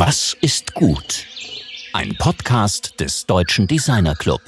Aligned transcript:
Was 0.00 0.36
ist 0.40 0.74
gut? 0.74 1.26
Ein 1.92 2.16
Podcast 2.18 3.00
des 3.00 3.26
Deutschen 3.26 3.66
Designer 3.66 4.14
Club. 4.14 4.40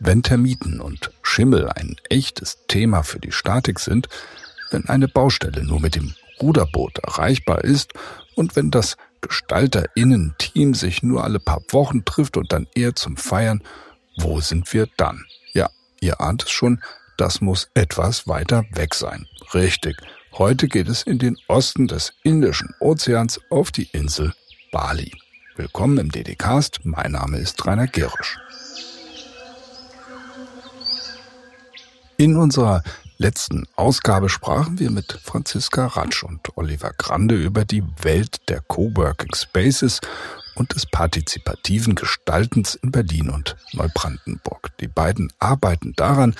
Wenn 0.00 0.24
Termiten 0.24 0.80
und 0.80 1.12
Schimmel 1.22 1.68
ein 1.68 1.94
echtes 2.08 2.58
Thema 2.66 3.04
für 3.04 3.20
die 3.20 3.30
Statik 3.30 3.78
sind, 3.78 4.08
wenn 4.72 4.88
eine 4.88 5.06
Baustelle 5.06 5.62
nur 5.62 5.78
mit 5.78 5.94
dem 5.94 6.12
Ruderboot 6.42 6.98
erreichbar 6.98 7.62
ist 7.62 7.92
und 8.34 8.56
wenn 8.56 8.72
das 8.72 8.96
Gestalterinnen-Team 9.20 10.74
sich 10.74 11.04
nur 11.04 11.22
alle 11.22 11.38
paar 11.38 11.62
Wochen 11.70 12.04
trifft 12.04 12.36
und 12.36 12.50
dann 12.50 12.66
eher 12.74 12.96
zum 12.96 13.16
Feiern, 13.16 13.62
wo 14.16 14.40
sind 14.40 14.72
wir 14.72 14.88
dann? 14.96 15.24
Ja, 15.52 15.70
ihr 16.00 16.20
ahnt 16.20 16.42
es 16.42 16.50
schon, 16.50 16.82
das 17.16 17.40
muss 17.40 17.70
etwas 17.74 18.26
weiter 18.26 18.64
weg 18.72 18.96
sein. 18.96 19.28
Richtig. 19.54 19.96
Heute 20.38 20.68
geht 20.68 20.88
es 20.88 21.02
in 21.02 21.18
den 21.18 21.38
Osten 21.48 21.88
des 21.88 22.12
Indischen 22.22 22.74
Ozeans 22.78 23.40
auf 23.48 23.70
die 23.70 23.88
Insel 23.92 24.34
Bali. 24.70 25.10
Willkommen 25.56 25.96
im 25.96 26.10
DD-Cast. 26.10 26.80
Mein 26.84 27.12
Name 27.12 27.38
ist 27.38 27.66
Rainer 27.66 27.86
Gerisch. 27.86 28.36
In 32.18 32.36
unserer 32.36 32.82
letzten 33.16 33.66
Ausgabe 33.76 34.28
sprachen 34.28 34.78
wir 34.78 34.90
mit 34.90 35.18
Franziska 35.24 35.86
Ratsch 35.86 36.22
und 36.22 36.54
Oliver 36.58 36.92
Grande 36.98 37.36
über 37.36 37.64
die 37.64 37.84
Welt 38.02 38.46
der 38.50 38.60
Coworking 38.60 39.34
Spaces 39.34 40.02
und 40.54 40.74
des 40.74 40.84
partizipativen 40.84 41.94
Gestaltens 41.94 42.74
in 42.74 42.90
Berlin 42.90 43.30
und 43.30 43.56
Neubrandenburg. 43.72 44.76
Die 44.80 44.88
beiden 44.88 45.32
arbeiten 45.38 45.94
daran, 45.96 46.34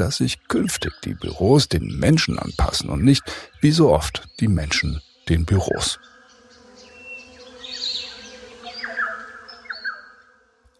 dass 0.00 0.16
sich 0.16 0.42
künftig 0.48 0.92
die 1.04 1.14
Büros 1.14 1.68
den 1.68 1.98
Menschen 1.98 2.38
anpassen 2.38 2.88
und 2.88 3.04
nicht, 3.04 3.22
wie 3.60 3.70
so 3.70 3.90
oft, 3.90 4.28
die 4.40 4.48
Menschen 4.48 5.02
den 5.28 5.44
Büros. 5.44 6.00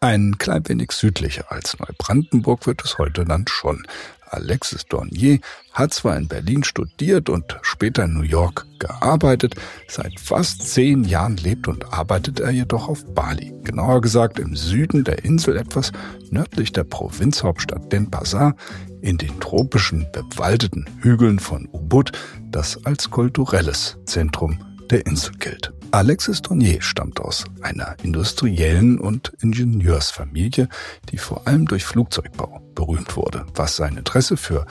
Ein 0.02 0.38
klein 0.38 0.66
wenig 0.66 0.92
südlicher 0.92 1.52
als 1.52 1.78
Neubrandenburg 1.78 2.66
wird 2.66 2.82
es 2.82 2.96
heute 2.96 3.26
dann 3.26 3.44
schon. 3.46 3.86
Alexis 4.30 4.86
Dornier 4.86 5.40
hat 5.72 5.92
zwar 5.92 6.16
in 6.16 6.28
Berlin 6.28 6.64
studiert 6.64 7.28
und 7.28 7.58
später 7.62 8.04
in 8.04 8.14
New 8.14 8.22
York 8.22 8.64
gearbeitet, 8.78 9.56
seit 9.88 10.18
fast 10.18 10.62
zehn 10.62 11.04
Jahren 11.04 11.36
lebt 11.36 11.68
und 11.68 11.92
arbeitet 11.92 12.40
er 12.40 12.50
jedoch 12.50 12.88
auf 12.88 13.04
Bali, 13.14 13.52
genauer 13.64 14.00
gesagt 14.00 14.38
im 14.38 14.56
Süden 14.56 15.04
der 15.04 15.24
Insel 15.24 15.56
etwas 15.58 15.92
nördlich 16.30 16.72
der 16.72 16.84
Provinzhauptstadt 16.84 17.92
Denpasar 17.92 18.54
in 19.02 19.18
den 19.18 19.40
tropischen 19.40 20.06
bewaldeten 20.12 20.86
Hügeln 21.00 21.38
von 21.38 21.68
Ubud, 21.72 22.12
das 22.50 22.84
als 22.84 23.10
kulturelles 23.10 23.98
Zentrum 24.04 24.58
der 24.90 25.06
Insel 25.06 25.32
gilt. 25.38 25.72
Alexis 25.92 26.40
Tournier 26.40 26.80
stammt 26.82 27.20
aus 27.20 27.44
einer 27.62 27.96
industriellen 28.02 28.98
und 29.00 29.32
Ingenieursfamilie, 29.40 30.68
die 31.10 31.18
vor 31.18 31.46
allem 31.48 31.66
durch 31.66 31.84
Flugzeugbau 31.84 32.60
berühmt 32.74 33.16
wurde, 33.16 33.44
was 33.54 33.76
sein 33.76 33.96
Interesse 33.96 34.36
für 34.36 34.66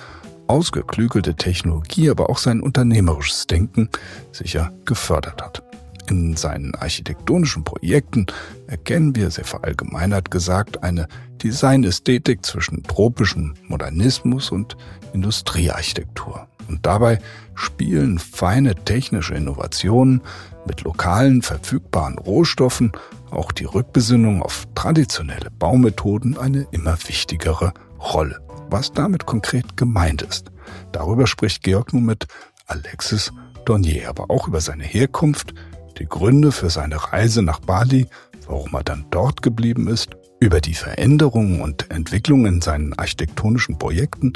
ausgeklügelte 0.47 1.35
Technologie, 1.35 2.09
aber 2.09 2.29
auch 2.29 2.37
sein 2.37 2.61
unternehmerisches 2.61 3.47
Denken 3.47 3.89
sicher 4.31 4.71
gefördert 4.85 5.41
hat. 5.41 5.68
In 6.09 6.35
seinen 6.35 6.73
architektonischen 6.73 7.63
Projekten 7.63 8.25
erkennen 8.65 9.15
wir, 9.15 9.29
sehr 9.29 9.45
verallgemeinert 9.45 10.31
gesagt, 10.31 10.81
eine 10.81 11.07
Designästhetik 11.43 12.43
zwischen 12.43 12.81
tropischem 12.81 13.53
Modernismus 13.67 14.49
und 14.49 14.75
Industriearchitektur. 15.13 16.47
Und 16.67 16.83
dabei 16.85 17.19
spielen 17.53 18.17
feine 18.17 18.73
technische 18.73 19.35
Innovationen 19.35 20.21
mit 20.65 20.81
lokalen 20.81 21.43
verfügbaren 21.43 22.17
Rohstoffen, 22.17 22.91
auch 23.29 23.51
die 23.51 23.65
Rückbesinnung 23.65 24.41
auf 24.41 24.67
traditionelle 24.73 25.51
Baumethoden 25.51 26.39
eine 26.39 26.65
immer 26.71 26.97
wichtigere 27.07 27.71
Rolle. 27.99 28.39
Was 28.71 28.93
damit 28.93 29.27
konkret 29.27 29.77
gemeint 29.77 30.23
ist, 30.23 30.51
darüber 30.91 31.27
spricht 31.27 31.61
Georg 31.61 31.93
nun 31.93 32.05
mit 32.05 32.27
Alexis 32.65 33.31
Dornier, 33.65 34.09
aber 34.09 34.31
auch 34.31 34.47
über 34.47 34.61
seine 34.61 34.83
Herkunft, 34.83 35.53
die 35.99 36.07
Gründe 36.07 36.51
für 36.51 36.69
seine 36.69 37.11
Reise 37.11 37.41
nach 37.41 37.59
Bali, 37.59 38.07
warum 38.47 38.73
er 38.73 38.83
dann 38.83 39.05
dort 39.11 39.41
geblieben 39.41 39.87
ist, 39.87 40.15
über 40.39 40.61
die 40.61 40.73
Veränderungen 40.73 41.61
und 41.61 41.91
Entwicklungen 41.91 42.55
in 42.55 42.61
seinen 42.61 42.97
architektonischen 42.97 43.77
Projekten 43.77 44.33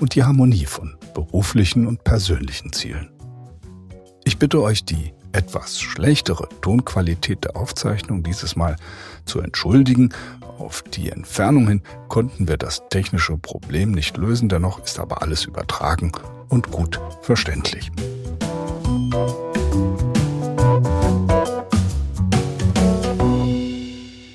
und 0.00 0.14
die 0.14 0.24
Harmonie 0.24 0.64
von 0.64 0.96
beruflichen 1.14 1.86
und 1.86 2.04
persönlichen 2.04 2.72
Zielen. 2.72 3.10
Ich 4.24 4.38
bitte 4.38 4.62
euch, 4.62 4.84
die 4.84 5.12
etwas 5.32 5.80
schlechtere 5.80 6.48
Tonqualität 6.60 7.44
der 7.44 7.56
Aufzeichnung 7.56 8.22
dieses 8.22 8.56
Mal 8.56 8.76
zu 9.24 9.40
entschuldigen. 9.40 10.12
Auf 10.58 10.82
die 10.82 11.10
Entfernung 11.10 11.68
hin 11.68 11.82
konnten 12.08 12.48
wir 12.48 12.56
das 12.56 12.82
technische 12.90 13.36
Problem 13.36 13.92
nicht 13.92 14.16
lösen, 14.16 14.48
dennoch 14.48 14.82
ist 14.84 14.98
aber 14.98 15.22
alles 15.22 15.44
übertragen 15.44 16.12
und 16.48 16.70
gut 16.70 17.00
verständlich. 17.22 17.90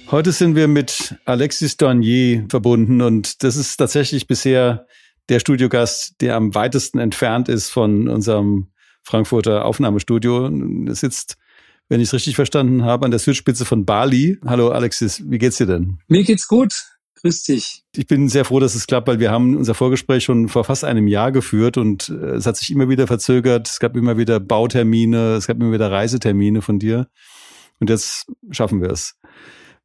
Heute 0.10 0.32
sind 0.32 0.56
wir 0.56 0.70
mit 0.70 1.16
Alexis 1.26 1.76
Dornier 1.76 2.46
verbunden 2.50 3.02
und 3.02 3.44
das 3.44 3.58
ist 3.58 3.76
tatsächlich 3.76 4.26
bisher 4.26 4.88
der 5.28 5.42
Studiogast, 5.42 6.22
der 6.22 6.38
am 6.38 6.56
weitesten 6.56 6.98
entfernt 7.00 7.50
ist 7.50 7.70
von 7.70 8.08
unserem 8.08 8.68
Frankfurter 9.04 9.66
Aufnahmestudio. 9.66 10.50
Er 10.88 10.96
sitzt, 10.96 11.36
wenn 11.90 12.00
ich 12.00 12.08
es 12.08 12.14
richtig 12.14 12.38
verstanden 12.38 12.86
habe, 12.86 13.04
an 13.04 13.12
der 13.12 13.20
Südspitze 13.20 13.66
von 13.66 13.84
Bali. 13.84 14.38
Hallo 14.46 14.70
Alexis, 14.70 15.22
wie 15.26 15.40
geht's 15.40 15.58
dir 15.58 15.66
denn? 15.66 16.00
Mir 16.08 16.24
geht's 16.24 16.48
gut. 16.48 16.74
Grüß 17.16 17.44
dich. 17.44 17.84
Ich 17.94 18.08
bin 18.08 18.30
sehr 18.30 18.46
froh, 18.46 18.62
dass 18.62 18.76
es 18.76 18.88
klappt, 18.88 19.10
weil 19.10 19.20
wir 19.20 19.32
haben 19.32 19.58
unser 19.58 19.74
Vorgespräch 19.74 20.24
schon 20.24 20.48
vor 20.48 20.64
fast 20.64 20.86
einem 20.86 21.10
Jahr 21.10 21.34
geführt 21.34 21.76
und 21.76 22.08
äh, 22.08 22.36
es 22.36 22.46
hat 22.46 22.56
sich 22.56 22.72
immer 22.72 22.88
wieder 22.88 23.08
verzögert. 23.08 23.68
Es 23.68 23.80
gab 23.82 23.98
immer 23.98 24.18
wieder 24.18 24.40
Bautermine, 24.40 25.36
es 25.36 25.48
gab 25.48 25.58
immer 25.58 25.74
wieder 25.74 25.92
Reisetermine 25.92 26.62
von 26.62 26.80
dir. 26.80 27.10
Und 27.80 27.90
jetzt 27.90 28.28
schaffen 28.52 28.82
wir 28.82 28.90
es. 28.90 29.16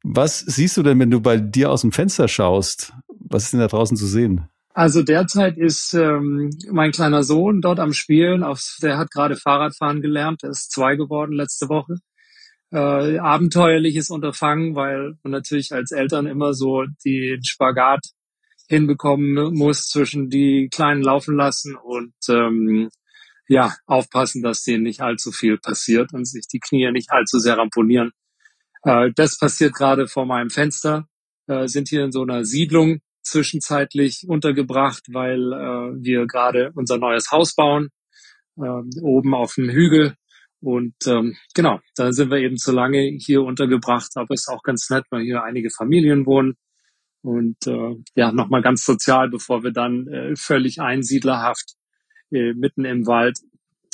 Was 0.03 0.39
siehst 0.39 0.75
du 0.75 0.83
denn, 0.83 0.99
wenn 0.99 1.11
du 1.11 1.21
bei 1.21 1.37
dir 1.37 1.71
aus 1.71 1.81
dem 1.81 1.93
Fenster 1.93 2.27
schaust? 2.27 2.93
Was 3.07 3.45
ist 3.45 3.53
denn 3.53 3.61
da 3.61 3.67
draußen 3.67 3.95
zu 3.95 4.05
sehen? 4.05 4.49
Also 4.73 5.01
derzeit 5.01 5.57
ist 5.57 5.93
ähm, 5.93 6.49
mein 6.71 6.91
kleiner 6.91 7.23
Sohn 7.23 7.61
dort 7.61 7.79
am 7.79 7.93
Spielen. 7.93 8.43
Auf, 8.43 8.77
der 8.81 8.97
hat 8.97 9.11
gerade 9.11 9.37
Fahrradfahren 9.37 10.01
gelernt. 10.01 10.43
Der 10.43 10.49
ist 10.49 10.71
zwei 10.71 10.95
geworden 10.95 11.33
letzte 11.33 11.69
Woche. 11.69 11.97
Äh, 12.71 13.19
abenteuerliches 13.19 14.09
Unterfangen, 14.09 14.75
weil 14.75 15.13
man 15.23 15.31
natürlich 15.31 15.71
als 15.71 15.91
Eltern 15.91 16.25
immer 16.25 16.53
so 16.53 16.83
den 17.05 17.43
Spagat 17.43 18.01
hinbekommen 18.67 19.53
muss 19.53 19.87
zwischen 19.87 20.29
die 20.29 20.69
Kleinen 20.69 21.03
laufen 21.03 21.35
lassen 21.35 21.75
und 21.75 22.13
ähm, 22.29 22.89
ja 23.47 23.75
aufpassen, 23.85 24.41
dass 24.41 24.63
denen 24.63 24.83
nicht 24.83 25.01
allzu 25.01 25.31
viel 25.31 25.57
passiert 25.59 26.13
und 26.13 26.25
sich 26.25 26.47
die 26.51 26.59
Knie 26.59 26.91
nicht 26.91 27.11
allzu 27.11 27.39
sehr 27.39 27.57
ramponieren. 27.57 28.11
Äh, 28.83 29.11
das 29.15 29.37
passiert 29.37 29.73
gerade 29.73 30.07
vor 30.07 30.25
meinem 30.25 30.49
Fenster. 30.49 31.07
Äh, 31.47 31.67
sind 31.67 31.89
hier 31.89 32.03
in 32.03 32.11
so 32.11 32.21
einer 32.21 32.45
Siedlung 32.45 32.99
zwischenzeitlich 33.23 34.25
untergebracht, 34.27 35.03
weil 35.11 35.53
äh, 35.53 36.03
wir 36.03 36.27
gerade 36.27 36.71
unser 36.75 36.97
neues 36.97 37.31
Haus 37.31 37.55
bauen, 37.55 37.89
äh, 38.57 38.81
oben 39.01 39.33
auf 39.33 39.55
dem 39.55 39.69
Hügel. 39.69 40.15
Und 40.61 40.95
ähm, 41.07 41.35
genau, 41.53 41.79
da 41.95 42.13
sind 42.13 42.31
wir 42.31 42.37
eben 42.37 42.57
zu 42.57 42.71
lange 42.71 43.01
hier 43.19 43.43
untergebracht, 43.43 44.11
aber 44.15 44.33
ist 44.33 44.49
auch 44.49 44.63
ganz 44.63 44.89
nett, 44.89 45.05
weil 45.09 45.23
hier 45.23 45.43
einige 45.43 45.69
Familien 45.69 46.25
wohnen. 46.25 46.55
Und 47.21 47.67
äh, 47.67 47.95
ja, 48.15 48.31
nochmal 48.31 48.61
ganz 48.61 48.85
sozial, 48.85 49.29
bevor 49.29 49.63
wir 49.63 49.71
dann 49.71 50.07
äh, 50.07 50.35
völlig 50.35 50.81
einsiedlerhaft 50.81 51.75
äh, 52.31 52.53
mitten 52.53 52.85
im 52.85 53.07
Wald 53.07 53.39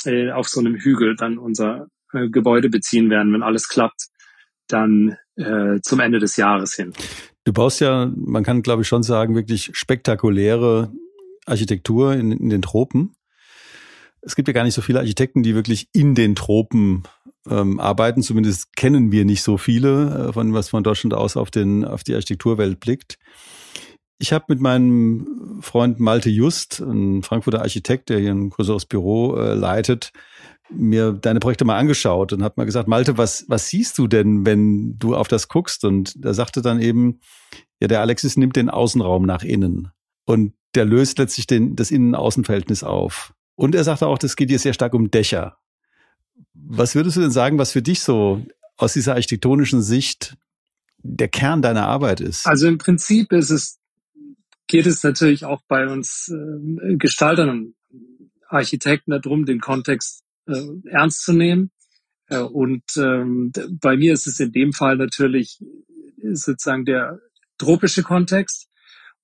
äh, 0.04 0.30
auf 0.32 0.48
so 0.48 0.60
einem 0.60 0.76
Hügel 0.76 1.16
dann 1.16 1.38
unser 1.38 1.86
äh, 2.12 2.28
Gebäude 2.28 2.68
beziehen 2.68 3.10
werden, 3.10 3.32
wenn 3.32 3.42
alles 3.42 3.68
klappt 3.68 4.09
dann 4.72 5.16
äh, 5.36 5.80
zum 5.82 6.00
Ende 6.00 6.18
des 6.18 6.36
Jahres 6.36 6.74
hin. 6.74 6.92
Du 7.44 7.52
baust 7.52 7.80
ja, 7.80 8.10
man 8.14 8.44
kann 8.44 8.62
glaube 8.62 8.82
ich 8.82 8.88
schon 8.88 9.02
sagen, 9.02 9.34
wirklich 9.34 9.70
spektakuläre 9.72 10.92
Architektur 11.46 12.14
in, 12.14 12.32
in 12.32 12.50
den 12.50 12.62
Tropen. 12.62 13.14
Es 14.22 14.36
gibt 14.36 14.48
ja 14.48 14.54
gar 14.54 14.64
nicht 14.64 14.74
so 14.74 14.82
viele 14.82 14.98
Architekten, 14.98 15.42
die 15.42 15.54
wirklich 15.54 15.88
in 15.92 16.14
den 16.14 16.34
Tropen 16.34 17.04
ähm, 17.48 17.80
arbeiten. 17.80 18.22
Zumindest 18.22 18.76
kennen 18.76 19.12
wir 19.12 19.24
nicht 19.24 19.42
so 19.42 19.56
viele, 19.56 20.28
äh, 20.28 20.32
von 20.32 20.52
was 20.52 20.68
von 20.68 20.82
Deutschland 20.82 21.14
aus 21.14 21.36
auf, 21.36 21.50
den, 21.50 21.84
auf 21.84 22.04
die 22.04 22.14
Architekturwelt 22.14 22.80
blickt. 22.80 23.18
Ich 24.18 24.34
habe 24.34 24.44
mit 24.48 24.60
meinem 24.60 25.58
Freund 25.62 25.98
Malte 25.98 26.28
Just, 26.28 26.80
ein 26.80 27.22
Frankfurter 27.22 27.62
Architekt, 27.62 28.10
der 28.10 28.18
hier 28.18 28.32
ein 28.32 28.50
größeres 28.50 28.84
Büro 28.84 29.36
äh, 29.36 29.54
leitet, 29.54 30.12
mir 30.72 31.12
deine 31.12 31.40
Projekte 31.40 31.64
mal 31.64 31.78
angeschaut 31.78 32.32
und 32.32 32.42
habe 32.42 32.54
mal 32.56 32.64
gesagt, 32.64 32.88
Malte, 32.88 33.18
was, 33.18 33.44
was 33.48 33.68
siehst 33.68 33.98
du 33.98 34.06
denn, 34.06 34.46
wenn 34.46 34.98
du 34.98 35.14
auf 35.14 35.28
das 35.28 35.48
guckst? 35.48 35.84
Und 35.84 36.16
er 36.22 36.34
sagte 36.34 36.62
dann 36.62 36.80
eben, 36.80 37.20
ja, 37.80 37.88
der 37.88 38.00
Alexis 38.00 38.36
nimmt 38.36 38.56
den 38.56 38.70
Außenraum 38.70 39.24
nach 39.24 39.42
innen 39.42 39.90
und 40.24 40.54
der 40.74 40.84
löst 40.84 41.18
letztlich 41.18 41.46
den, 41.46 41.76
das 41.76 41.90
Innen-Außen-Verhältnis 41.90 42.84
auf. 42.84 43.34
Und 43.56 43.74
er 43.74 43.84
sagte 43.84 44.06
auch, 44.06 44.18
das 44.18 44.36
geht 44.36 44.48
hier 44.48 44.58
sehr 44.58 44.72
stark 44.72 44.94
um 44.94 45.10
Dächer. 45.10 45.56
Was 46.54 46.94
würdest 46.94 47.16
du 47.16 47.20
denn 47.20 47.30
sagen, 47.30 47.58
was 47.58 47.72
für 47.72 47.82
dich 47.82 48.00
so 48.00 48.44
aus 48.76 48.92
dieser 48.92 49.14
architektonischen 49.14 49.82
Sicht 49.82 50.36
der 51.02 51.28
Kern 51.28 51.62
deiner 51.62 51.86
Arbeit 51.86 52.20
ist? 52.20 52.46
Also 52.46 52.68
im 52.68 52.78
Prinzip 52.78 53.32
ist 53.32 53.50
es, 53.50 53.78
geht 54.66 54.86
es 54.86 55.02
natürlich 55.02 55.44
auch 55.44 55.62
bei 55.66 55.88
uns 55.88 56.32
äh, 56.32 56.96
Gestaltern 56.96 57.48
und 57.48 57.74
Architekten 58.48 59.10
darum, 59.10 59.46
den 59.46 59.60
Kontext 59.60 60.22
äh, 60.50 60.88
ernst 60.90 61.22
zu 61.22 61.32
nehmen. 61.32 61.70
Äh, 62.28 62.40
und 62.40 62.84
ähm, 62.96 63.52
bei 63.80 63.96
mir 63.96 64.12
ist 64.12 64.26
es 64.26 64.40
in 64.40 64.52
dem 64.52 64.72
Fall 64.72 64.96
natürlich 64.96 65.58
sozusagen 66.22 66.84
der 66.84 67.20
tropische 67.58 68.02
Kontext. 68.02 68.68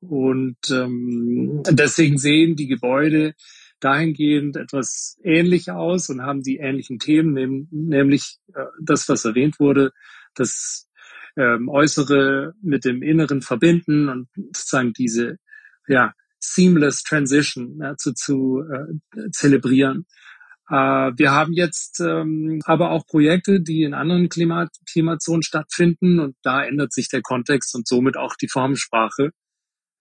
Und 0.01 0.59
ähm, 0.71 1.63
deswegen 1.71 2.19
sehen 2.19 2.57
die 2.57 2.67
Gebäude 2.67 3.35
dahingehend 3.81 4.57
etwas 4.57 5.19
ähnlich 5.23 5.71
aus 5.71 6.09
und 6.09 6.23
haben 6.23 6.43
die 6.43 6.57
ähnlichen 6.57 6.99
Themen, 6.99 7.69
nämlich 7.71 8.39
äh, 8.55 8.65
das, 8.81 9.09
was 9.09 9.25
erwähnt 9.25 9.61
wurde, 9.61 9.93
das 10.35 10.89
ähm, 11.37 11.69
Äußere 11.69 12.55
mit 12.63 12.85
dem 12.85 13.03
Inneren 13.03 13.43
verbinden 13.43 14.09
und 14.09 14.29
sozusagen 14.35 14.93
diese 14.93 15.39
ja, 15.87 16.15
seamless 16.39 17.03
Transition 17.03 17.79
ja, 17.81 17.97
zu, 17.97 18.15
zu 18.15 18.63
äh, 18.63 19.31
zelebrieren. 19.31 20.07
Äh, 20.69 20.75
wir 21.17 21.31
haben 21.31 21.53
jetzt 21.53 22.01
ähm, 22.01 22.61
aber 22.65 22.91
auch 22.91 23.07
Projekte, 23.07 23.61
die 23.61 23.83
in 23.83 23.95
anderen 23.95 24.29
Klimat 24.29 24.71
Klimazonen 24.91 25.43
stattfinden 25.43 26.19
und 26.19 26.37
da 26.43 26.65
ändert 26.65 26.93
sich 26.93 27.09
der 27.09 27.23
Kontext 27.23 27.75
und 27.75 27.87
somit 27.87 28.17
auch 28.17 28.35
die 28.35 28.49
Formensprache 28.49 29.31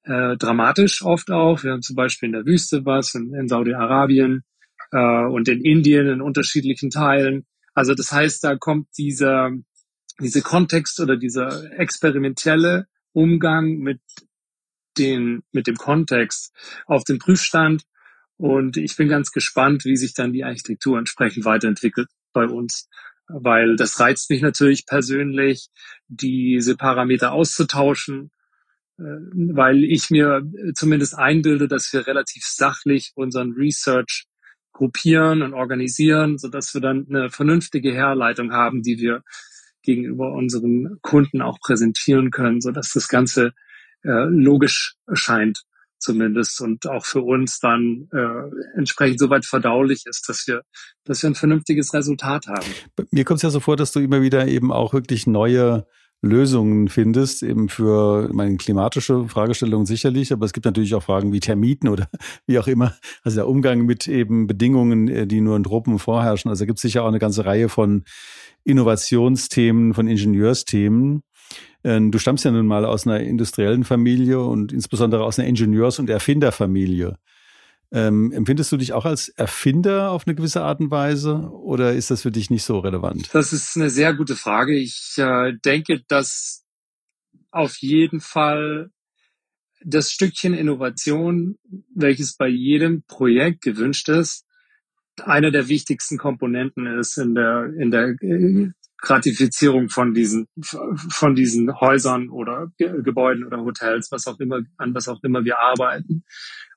äh, 0.05 0.37
dramatisch 0.37 1.03
oft 1.03 1.31
auch. 1.31 1.63
Wir 1.63 1.71
haben 1.71 1.81
zum 1.81 1.95
Beispiel 1.95 2.27
in 2.27 2.33
der 2.33 2.45
Wüste 2.45 2.85
was, 2.85 3.15
in, 3.15 3.33
in 3.33 3.47
Saudi-Arabien 3.47 4.43
äh, 4.91 5.25
und 5.25 5.47
in 5.47 5.61
Indien 5.63 6.07
in 6.07 6.21
unterschiedlichen 6.21 6.89
Teilen. 6.89 7.45
Also 7.73 7.93
das 7.93 8.11
heißt, 8.11 8.43
da 8.43 8.55
kommt 8.55 8.87
dieser, 8.97 9.51
diese 10.19 10.41
Kontext 10.41 10.99
oder 10.99 11.17
dieser 11.17 11.71
experimentelle 11.77 12.87
Umgang 13.13 13.77
mit 13.77 13.99
den, 14.97 15.43
mit 15.51 15.67
dem 15.67 15.75
Kontext 15.75 16.53
auf 16.85 17.03
den 17.03 17.19
Prüfstand. 17.19 17.83
Und 18.37 18.77
ich 18.77 18.95
bin 18.97 19.07
ganz 19.07 19.31
gespannt, 19.31 19.85
wie 19.85 19.95
sich 19.95 20.13
dann 20.13 20.33
die 20.33 20.43
Architektur 20.43 20.97
entsprechend 20.97 21.45
weiterentwickelt 21.45 22.09
bei 22.33 22.45
uns, 22.45 22.89
weil 23.27 23.75
das 23.75 23.99
reizt 23.99 24.29
mich 24.29 24.41
natürlich 24.41 24.85
persönlich, 24.85 25.69
diese 26.07 26.75
Parameter 26.75 27.31
auszutauschen 27.31 28.31
äh, 28.97 29.03
weil 29.03 29.83
ich 29.83 30.09
mir 30.09 30.41
zumindest 30.73 31.17
einbilde, 31.17 31.67
dass 31.67 31.91
wir 31.91 32.07
relativ 32.07 32.43
sachlich 32.45 33.11
unseren 33.15 33.51
Research 33.51 34.25
gruppieren 34.71 35.41
und 35.41 35.53
organisieren, 35.53 36.37
so 36.37 36.47
dass 36.49 36.73
wir 36.73 36.81
dann 36.81 37.05
eine 37.09 37.29
vernünftige 37.29 37.93
Herleitung 37.93 38.51
haben, 38.51 38.83
die 38.83 38.99
wir 38.99 39.23
gegenüber 39.83 40.33
unseren 40.33 40.97
Kunden 41.01 41.41
auch 41.41 41.59
präsentieren 41.59 42.31
können, 42.31 42.61
so 42.61 42.71
dass 42.71 42.91
das 42.91 43.07
Ganze 43.07 43.53
äh, 44.03 44.25
logisch 44.29 44.95
erscheint 45.07 45.63
zumindest 46.05 46.61
und 46.61 46.87
auch 46.87 47.05
für 47.05 47.21
uns 47.21 47.59
dann 47.59 48.07
äh, 48.13 48.77
entsprechend 48.77 49.19
soweit 49.19 49.45
verdaulich 49.45 50.03
ist, 50.05 50.29
dass 50.29 50.47
wir, 50.47 50.61
dass 51.03 51.23
wir 51.23 51.31
ein 51.31 51.35
vernünftiges 51.35 51.93
Resultat 51.93 52.47
haben. 52.47 52.67
Mir 53.11 53.25
kommt 53.25 53.39
es 53.39 53.43
ja 53.43 53.49
so 53.49 53.59
vor, 53.59 53.75
dass 53.75 53.91
du 53.91 53.99
immer 53.99 54.21
wieder 54.21 54.47
eben 54.47 54.71
auch 54.71 54.93
wirklich 54.93 55.27
neue 55.27 55.85
Lösungen 56.21 56.87
findest, 56.87 57.43
eben 57.43 57.69
für 57.69 58.29
meine 58.33 58.57
klimatische 58.57 59.27
Fragestellungen 59.27 59.85
sicherlich, 59.85 60.33
aber 60.33 60.45
es 60.45 60.53
gibt 60.53 60.65
natürlich 60.65 60.95
auch 60.95 61.03
Fragen 61.03 61.31
wie 61.33 61.39
Termiten 61.39 61.87
oder 61.87 62.07
wie 62.47 62.59
auch 62.59 62.67
immer. 62.67 62.95
Also 63.23 63.37
der 63.37 63.47
Umgang 63.47 63.85
mit 63.85 64.07
eben 64.07 64.47
Bedingungen, 64.47 65.07
äh, 65.07 65.27
die 65.27 65.41
nur 65.41 65.55
in 65.55 65.63
Truppen 65.63 65.99
vorherrschen. 65.99 66.49
Also 66.49 66.65
gibt 66.65 66.77
es 66.77 66.83
sicher 66.83 67.03
auch 67.03 67.07
eine 67.07 67.19
ganze 67.19 67.45
Reihe 67.45 67.69
von 67.69 68.03
Innovationsthemen, 68.63 69.93
von 69.93 70.07
Ingenieursthemen. 70.07 71.21
Ähm, 71.85 72.11
du 72.11 72.17
stammst 72.17 72.43
ja 72.43 72.49
nun 72.49 72.65
mal 72.65 72.83
aus 72.83 73.05
einer 73.05 73.19
industriellen 73.19 73.83
Familie 73.83 74.39
und 74.39 74.73
insbesondere 74.73 75.23
aus 75.23 75.37
einer 75.37 75.47
Ingenieurs- 75.47 75.99
und 75.99 76.09
Erfinderfamilie. 76.09 77.19
Ähm, 77.91 78.31
empfindest 78.31 78.71
du 78.71 78.77
dich 78.77 78.93
auch 78.93 79.05
als 79.05 79.29
Erfinder 79.29 80.09
auf 80.09 80.25
eine 80.25 80.33
gewisse 80.33 80.63
Art 80.63 80.79
und 80.79 80.89
Weise 80.89 81.51
oder 81.51 81.93
ist 81.93 82.09
das 82.09 82.23
für 82.23 82.31
dich 82.31 82.49
nicht 82.49 82.63
so 82.63 82.79
relevant? 82.79 83.29
Das 83.33 83.53
ist 83.53 83.77
eine 83.77 83.91
sehr 83.91 84.15
gute 84.15 84.35
Frage. 84.35 84.75
Ich 84.75 85.13
äh, 85.17 85.53
denke, 85.63 86.01
dass 86.07 86.65
auf 87.51 87.77
jeden 87.77 88.19
Fall 88.19 88.89
das 89.83 90.11
Stückchen 90.11 90.55
Innovation, 90.55 91.59
welches 91.93 92.35
bei 92.35 92.47
jedem 92.47 93.03
Projekt 93.03 93.61
gewünscht 93.61 94.09
ist, 94.09 94.47
einer 95.21 95.51
der 95.51 95.67
wichtigsten 95.67 96.17
Komponenten 96.17 96.87
ist 96.99 97.19
in 97.19 97.35
der, 97.35 97.71
in 97.77 97.91
der 97.91 98.15
äh, 98.21 98.71
Gratifizierung 99.05 99.89
von 99.89 100.13
diesen, 100.13 100.47
von 100.61 101.35
diesen 101.35 101.79
Häusern 101.79 102.29
oder 102.29 102.71
Gebäuden 102.77 103.45
oder 103.45 103.59
Hotels, 103.59 104.11
was 104.11 104.27
auch 104.27 104.39
immer, 104.39 104.61
an 104.77 104.93
was 104.93 105.07
auch 105.07 105.23
immer 105.23 105.45
wir 105.45 105.59
arbeiten. 105.59 106.25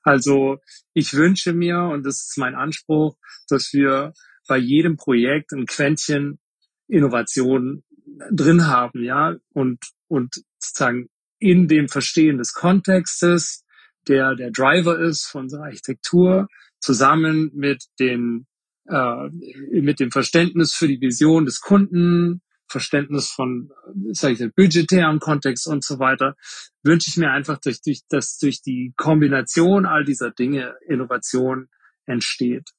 Also 0.03 0.59
ich 0.93 1.13
wünsche 1.13 1.53
mir, 1.53 1.79
und 1.81 2.05
das 2.05 2.27
ist 2.29 2.37
mein 2.37 2.55
Anspruch, 2.55 3.17
dass 3.49 3.73
wir 3.73 4.13
bei 4.47 4.57
jedem 4.57 4.95
Projekt 4.95 5.51
ein 5.53 5.65
Quäntchen 5.65 6.39
Innovation 6.87 7.83
drin 8.31 8.67
haben, 8.67 9.03
ja, 9.03 9.35
und, 9.53 9.79
und 10.07 10.35
sozusagen 10.59 11.09
in 11.39 11.67
dem 11.67 11.87
Verstehen 11.87 12.37
des 12.37 12.53
Kontextes, 12.53 13.65
der 14.07 14.35
der 14.35 14.51
Driver 14.51 14.99
ist 14.99 15.25
von 15.25 15.43
unserer 15.43 15.65
Architektur, 15.65 16.47
zusammen 16.79 17.51
mit 17.53 17.85
den 17.99 18.45
äh, 18.89 19.29
mit 19.81 19.99
dem 19.99 20.11
Verständnis 20.11 20.73
für 20.73 20.87
die 20.87 21.01
Vision 21.01 21.45
des 21.45 21.61
Kunden, 21.61 22.41
Verständnis 22.67 23.29
von, 23.29 23.71
sag 24.11 24.33
ich, 24.33 24.53
budgetären 24.55 25.19
Kontext 25.19 25.67
und 25.67 25.83
so 25.83 25.99
weiter, 25.99 26.35
wünsche 26.83 27.09
ich 27.09 27.17
mir 27.17 27.31
einfach, 27.31 27.59
durch, 27.59 27.81
durch, 27.81 28.01
dass 28.09 28.37
durch 28.37 28.61
die 28.61 28.93
Kombination 28.95 29.85
all 29.85 30.05
dieser 30.05 30.31
Dinge 30.31 30.75
Innovation 30.87 31.67
entsteht. 32.05 32.69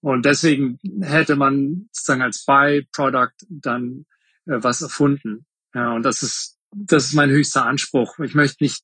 Und 0.00 0.24
deswegen 0.24 0.78
hätte 1.02 1.36
man 1.36 1.88
sozusagen 1.92 2.22
als 2.22 2.44
Byproduct 2.44 3.46
dann 3.48 4.06
äh, 4.46 4.58
was 4.62 4.82
erfunden. 4.82 5.46
Ja, 5.74 5.94
und 5.94 6.04
das 6.04 6.22
ist, 6.22 6.58
das 6.72 7.06
ist 7.06 7.14
mein 7.14 7.30
höchster 7.30 7.66
Anspruch. 7.66 8.18
Ich 8.20 8.34
möchte 8.34 8.64
nicht 8.64 8.82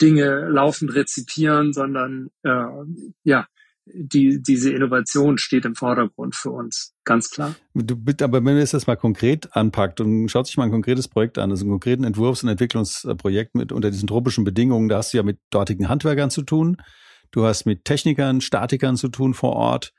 Dinge 0.00 0.48
laufend 0.48 0.94
rezipieren, 0.94 1.72
sondern 1.72 2.30
äh, 2.42 2.64
ja, 3.24 3.48
die, 3.86 4.40
diese 4.42 4.72
Innovation 4.72 5.38
steht 5.38 5.64
im 5.64 5.74
Vordergrund 5.74 6.34
für 6.36 6.50
uns, 6.50 6.94
ganz 7.04 7.30
klar. 7.30 7.54
Du, 7.74 7.96
aber 8.22 8.38
wenn 8.38 8.44
man 8.44 8.58
jetzt 8.58 8.86
mal 8.86 8.96
konkret 8.96 9.54
anpackt 9.56 10.00
und 10.00 10.28
schaut 10.28 10.46
sich 10.46 10.56
mal 10.56 10.64
ein 10.64 10.70
konkretes 10.70 11.08
Projekt 11.08 11.38
an, 11.38 11.50
also 11.50 11.64
einen 11.64 11.72
konkreten 11.72 12.04
Entwurfs- 12.04 12.42
und 12.42 12.48
Entwicklungsprojekt 12.48 13.54
mit 13.54 13.72
unter 13.72 13.90
diesen 13.90 14.06
tropischen 14.06 14.44
Bedingungen, 14.44 14.88
da 14.88 14.98
hast 14.98 15.12
du 15.12 15.16
ja 15.16 15.22
mit 15.22 15.38
dortigen 15.50 15.88
Handwerkern 15.88 16.30
zu 16.30 16.42
tun, 16.42 16.76
du 17.32 17.44
hast 17.44 17.66
mit 17.66 17.84
Technikern, 17.84 18.40
Statikern 18.40 18.96
zu 18.96 19.08
tun 19.08 19.34
vor 19.34 19.54
Ort, 19.54 19.92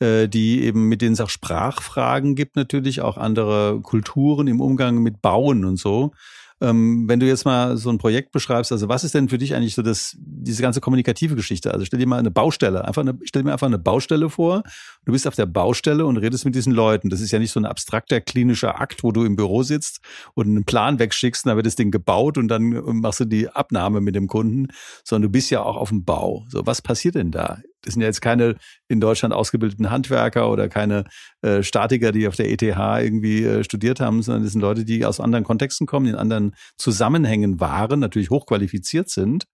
äh, 0.00 0.28
die 0.28 0.62
eben, 0.62 0.88
mit 0.88 1.00
denen 1.00 1.14
es 1.14 1.20
auch 1.20 1.30
Sprachfragen 1.30 2.34
gibt, 2.34 2.56
natürlich 2.56 3.00
auch 3.00 3.16
andere 3.16 3.80
Kulturen 3.82 4.48
im 4.48 4.60
Umgang 4.60 5.02
mit 5.02 5.22
Bauen 5.22 5.64
und 5.64 5.78
so. 5.78 6.12
Ähm, 6.60 7.08
wenn 7.08 7.20
du 7.20 7.26
jetzt 7.26 7.44
mal 7.44 7.76
so 7.76 7.90
ein 7.90 7.98
Projekt 7.98 8.32
beschreibst, 8.32 8.70
also 8.72 8.88
was 8.88 9.04
ist 9.04 9.14
denn 9.14 9.28
für 9.28 9.38
dich 9.38 9.54
eigentlich 9.54 9.74
so 9.74 9.82
das, 9.82 10.16
diese 10.18 10.62
ganze 10.62 10.80
kommunikative 10.80 11.34
Geschichte? 11.34 11.72
Also 11.72 11.84
stell 11.84 11.98
dir 11.98 12.06
mal 12.06 12.18
eine 12.18 12.30
Baustelle, 12.30 12.84
einfach 12.84 13.02
eine, 13.02 13.18
stell 13.24 13.42
dir 13.42 13.52
einfach 13.52 13.66
eine 13.66 13.78
Baustelle 13.78 14.28
vor. 14.28 14.62
Du 15.04 15.12
bist 15.12 15.26
auf 15.26 15.34
der 15.34 15.46
Baustelle 15.46 16.04
und 16.04 16.18
redest 16.18 16.44
mit 16.44 16.54
diesen 16.54 16.72
Leuten. 16.72 17.08
Das 17.08 17.20
ist 17.20 17.30
ja 17.30 17.38
nicht 17.38 17.52
so 17.52 17.60
ein 17.60 17.64
abstrakter 17.64 18.20
klinischer 18.20 18.80
Akt, 18.80 19.02
wo 19.02 19.12
du 19.12 19.24
im 19.24 19.36
Büro 19.36 19.62
sitzt 19.62 20.00
und 20.34 20.46
einen 20.46 20.64
Plan 20.64 20.98
wegschickst, 20.98 21.46
dann 21.46 21.56
wird 21.56 21.66
das 21.66 21.76
Ding 21.76 21.90
gebaut 21.90 22.36
und 22.36 22.48
dann 22.48 22.68
machst 23.00 23.20
du 23.20 23.24
die 23.24 23.48
Abnahme 23.48 24.00
mit 24.00 24.14
dem 24.14 24.26
Kunden, 24.26 24.68
sondern 25.04 25.28
du 25.28 25.32
bist 25.32 25.50
ja 25.50 25.62
auch 25.62 25.76
auf 25.76 25.88
dem 25.88 26.04
Bau. 26.04 26.44
So, 26.48 26.66
was 26.66 26.82
passiert 26.82 27.14
denn 27.14 27.30
da? 27.30 27.58
Das 27.82 27.94
sind 27.94 28.02
ja 28.02 28.08
jetzt 28.08 28.20
keine 28.20 28.56
in 28.88 29.00
Deutschland 29.00 29.34
ausgebildeten 29.34 29.90
Handwerker 29.90 30.50
oder 30.50 30.68
keine 30.68 31.04
äh, 31.42 31.62
Statiker, 31.62 32.12
die 32.12 32.28
auf 32.28 32.36
der 32.36 32.50
ETH 32.50 32.62
irgendwie 32.62 33.44
äh, 33.44 33.64
studiert 33.64 34.00
haben, 34.00 34.22
sondern 34.22 34.44
das 34.44 34.52
sind 34.52 34.60
Leute, 34.60 34.84
die 34.84 35.04
aus 35.04 35.20
anderen 35.20 35.44
Kontexten 35.44 35.86
kommen, 35.86 36.06
in 36.06 36.14
anderen 36.14 36.54
Zusammenhängen 36.76 37.60
waren, 37.60 38.00
natürlich 38.00 38.30
hochqualifiziert 38.30 39.08
sind, 39.08 39.44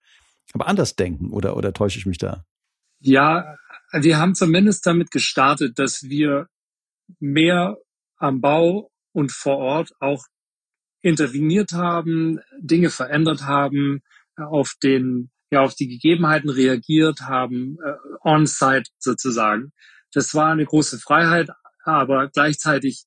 aber 0.52 0.66
anders 0.66 0.96
denken 0.96 1.30
oder, 1.30 1.56
oder 1.56 1.72
täusche 1.72 1.98
ich 1.98 2.06
mich 2.06 2.18
da? 2.18 2.44
Ja, 3.00 3.56
wir 3.92 4.18
haben 4.18 4.34
zumindest 4.34 4.86
damit 4.86 5.10
gestartet, 5.10 5.78
dass 5.78 6.04
wir 6.04 6.48
mehr 7.20 7.76
am 8.16 8.40
Bau 8.40 8.90
und 9.12 9.32
vor 9.32 9.58
Ort 9.58 9.92
auch 10.00 10.24
interveniert 11.02 11.72
haben, 11.72 12.40
Dinge 12.58 12.90
verändert 12.90 13.42
haben, 13.42 14.02
auf 14.36 14.74
den 14.82 15.30
ja 15.50 15.60
auf 15.60 15.74
die 15.74 15.88
Gegebenheiten 15.88 16.50
reagiert 16.50 17.20
haben, 17.22 17.78
äh, 17.84 17.94
on-site 18.24 18.90
sozusagen. 18.98 19.72
Das 20.12 20.34
war 20.34 20.52
eine 20.52 20.64
große 20.64 20.98
Freiheit, 20.98 21.50
aber 21.84 22.28
gleichzeitig 22.28 23.04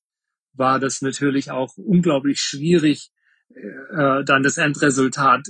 war 0.52 0.78
das 0.78 1.02
natürlich 1.02 1.50
auch 1.50 1.76
unglaublich 1.76 2.40
schwierig, 2.40 3.10
äh, 3.54 4.24
dann 4.24 4.42
das 4.42 4.58
Endresultat 4.58 5.48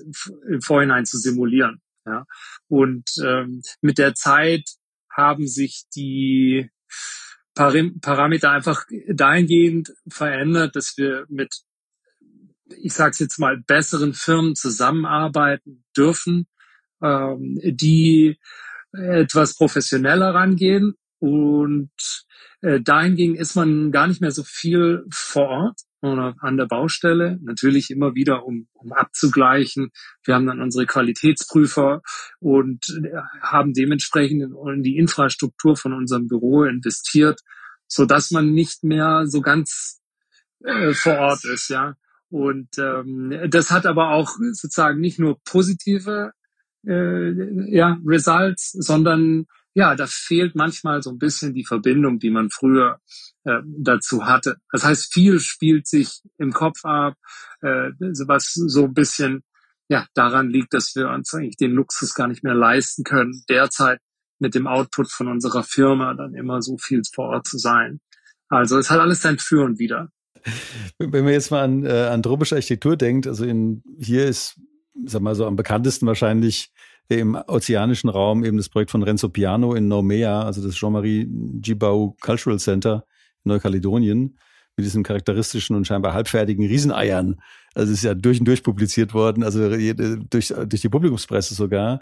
im 0.49 0.61
Vorhinein 0.63 1.07
zu 1.07 1.19
simulieren. 1.19 1.81
Ja. 2.07 2.25
Und 2.69 3.11
ähm, 3.23 3.63
mit 3.81 3.99
der 3.99 4.15
Zeit 4.15 4.65
haben 5.11 5.47
sich 5.47 5.85
die 5.95 6.71
Parameter 7.55 8.51
einfach 8.51 8.85
dahingehend 9.09 9.93
verändert, 10.09 10.77
dass 10.77 10.97
wir 10.97 11.27
mit, 11.29 11.55
ich 12.79 12.95
sage 12.95 13.11
es 13.11 13.19
jetzt 13.19 13.39
mal, 13.39 13.59
besseren 13.59 14.15
Firmen 14.15 14.55
zusammenarbeiten 14.55 15.85
dürfen, 15.97 16.47
ähm, 17.03 17.59
die 17.63 18.39
etwas 18.93 19.57
professioneller 19.57 20.35
rangehen 20.35 20.95
und 21.21 21.91
äh, 22.63 22.81
dahingegen 22.81 23.37
ist 23.37 23.55
man 23.55 23.93
gar 23.93 24.07
nicht 24.07 24.21
mehr 24.21 24.33
so 24.33 24.43
viel 24.43 25.05
vor 25.11 25.49
Ort 25.49 25.81
oder 26.03 26.35
an 26.41 26.57
der 26.57 26.67
Baustelle. 26.67 27.39
Natürlich 27.43 27.91
immer 27.91 28.15
wieder, 28.15 28.45
um, 28.45 28.69
um 28.73 28.93
abzugleichen. 28.93 29.91
Wir 30.25 30.35
haben 30.35 30.47
dann 30.47 30.61
unsere 30.61 30.87
Qualitätsprüfer 30.87 32.03
und 32.39 32.85
äh, 33.05 33.17
haben 33.43 33.73
dementsprechend 33.75 34.43
in, 34.43 34.55
in 34.75 34.83
die 34.83 34.97
Infrastruktur 34.97 35.77
von 35.77 35.93
unserem 35.93 36.27
Büro 36.27 36.65
investiert, 36.65 37.41
so 37.87 38.07
dass 38.07 38.31
man 38.31 38.53
nicht 38.53 38.83
mehr 38.83 39.25
so 39.27 39.41
ganz 39.41 40.01
äh, 40.65 40.93
vor 40.95 41.19
Ort 41.19 41.45
ist, 41.45 41.69
ja. 41.69 41.97
Und 42.31 42.79
ähm, 42.79 43.49
das 43.49 43.71
hat 43.71 43.87
aber 43.87 44.11
auch 44.11 44.37
sozusagen 44.53 45.01
nicht 45.01 45.19
nur 45.19 45.39
positive 45.45 46.33
äh, 46.87 47.75
ja, 47.75 47.99
Results, 48.05 48.73
sondern 48.73 49.47
ja, 49.75 49.95
da 49.95 50.07
fehlt 50.07 50.55
manchmal 50.57 51.03
so 51.03 51.11
ein 51.11 51.19
bisschen 51.19 51.55
die 51.55 51.65
Verbindung, 51.65 52.19
die 52.19 52.31
man 52.31 52.51
früher 52.51 53.01
äh, 53.45 53.61
dazu 53.65 54.27
hatte. 54.27 54.57
Das 54.73 54.85
heißt, 54.85 55.13
viel 55.13 55.39
spielt 55.41 55.87
sich 55.87 56.23
im 56.39 56.53
Kopf 56.53 56.85
ab, 56.85 57.15
äh, 57.63 57.91
was 58.27 58.53
so 58.53 58.85
ein 58.85 58.95
bisschen 58.95 59.43
ja 59.89 60.07
daran 60.15 60.51
liegt, 60.51 60.75
dass 60.75 60.95
wir 60.95 61.09
uns 61.09 61.33
eigentlich 61.35 61.57
den 61.57 61.73
Luxus 61.73 62.15
gar 62.15 62.29
nicht 62.29 62.45
mehr 62.45 62.55
leisten 62.55 63.05
können, 63.05 63.43
derzeit 63.49 64.01
mit 64.39 64.55
dem 64.55 64.67
Output 64.67 65.11
von 65.11 65.29
unserer 65.29 65.63
Firma 65.63 66.15
dann 66.15 66.35
immer 66.35 66.63
so 66.63 66.79
viel 66.79 67.03
vor 67.15 67.29
Ort 67.29 67.47
zu 67.47 67.59
sein. 67.59 68.01
Also 68.49 68.79
es 68.79 68.91
hat 68.91 69.01
alles 69.01 69.23
sein 69.23 69.39
Für 69.39 69.65
und 69.65 69.79
Wider. 69.79 70.09
Wenn 70.99 71.25
man 71.25 71.33
jetzt 71.33 71.51
mal 71.51 71.63
an, 71.63 71.85
äh, 71.85 72.09
an 72.11 72.23
tropische 72.23 72.55
Architektur 72.55 72.97
denkt, 72.97 73.27
also 73.27 73.45
in, 73.45 73.83
hier 73.99 74.27
ist, 74.27 74.59
sag 75.05 75.23
mal 75.23 75.35
so, 75.35 75.47
am 75.47 75.57
bekanntesten 75.57 76.07
wahrscheinlich 76.07 76.71
im 77.09 77.35
ozeanischen 77.35 78.09
Raum 78.09 78.45
eben 78.45 78.57
das 78.57 78.69
Projekt 78.69 78.91
von 78.91 79.03
Renzo 79.03 79.29
Piano 79.29 79.75
in 79.75 79.89
Nomea, 79.89 80.43
also 80.43 80.63
das 80.63 80.75
Jean-Marie 80.75 81.27
Gibau 81.61 82.17
Cultural 82.21 82.59
Center 82.59 83.05
in 83.45 83.51
Neukaledonien, 83.51 84.39
mit 84.77 84.87
diesen 84.87 85.03
charakteristischen 85.03 85.75
und 85.77 85.87
scheinbar 85.87 86.15
halbfertigen 86.15 86.67
Rieseneiern. 86.67 87.41
Also 87.75 87.93
es 87.93 87.99
ist 87.99 88.05
ja 88.05 88.15
durch 88.15 88.39
und 88.39 88.47
durch 88.47 88.63
publiziert 88.63 89.13
worden, 89.13 89.43
also 89.43 89.69
durch, 89.69 90.55
durch 90.55 90.81
die 90.81 90.89
Publikumspresse 90.89 91.55
sogar. 91.55 92.01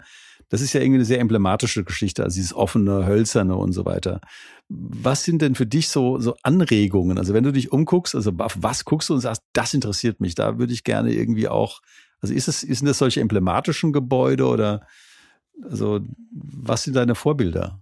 Das 0.49 0.61
ist 0.61 0.73
ja 0.73 0.81
irgendwie 0.81 0.97
eine 0.97 1.05
sehr 1.05 1.19
emblematische 1.19 1.83
Geschichte, 1.83 2.23
also 2.23 2.35
dieses 2.35 2.53
offene, 2.53 3.05
hölzerne 3.05 3.55
und 3.55 3.73
so 3.73 3.85
weiter. 3.85 4.21
Was 4.67 5.23
sind 5.23 5.41
denn 5.41 5.55
für 5.55 5.65
dich 5.65 5.89
so, 5.89 6.19
so 6.19 6.35
Anregungen? 6.43 7.17
Also 7.17 7.33
wenn 7.33 7.43
du 7.43 7.51
dich 7.51 7.71
umguckst, 7.71 8.15
also 8.15 8.31
auf 8.37 8.57
was 8.59 8.85
guckst 8.85 9.09
du 9.09 9.15
und 9.15 9.19
sagst, 9.19 9.43
das 9.53 9.73
interessiert 9.73 10.21
mich, 10.21 10.35
da 10.35 10.57
würde 10.59 10.73
ich 10.73 10.83
gerne 10.83 11.13
irgendwie 11.13 11.47
auch 11.47 11.81
also 12.21 12.33
ist 12.33 12.47
es, 12.47 12.61
sind 12.61 12.85
das 12.85 12.97
solche 12.97 13.21
emblematischen 13.21 13.93
Gebäude 13.93 14.45
oder 14.45 14.85
also 15.63 16.01
was 16.31 16.83
sind 16.83 16.95
deine 16.95 17.15
Vorbilder? 17.15 17.81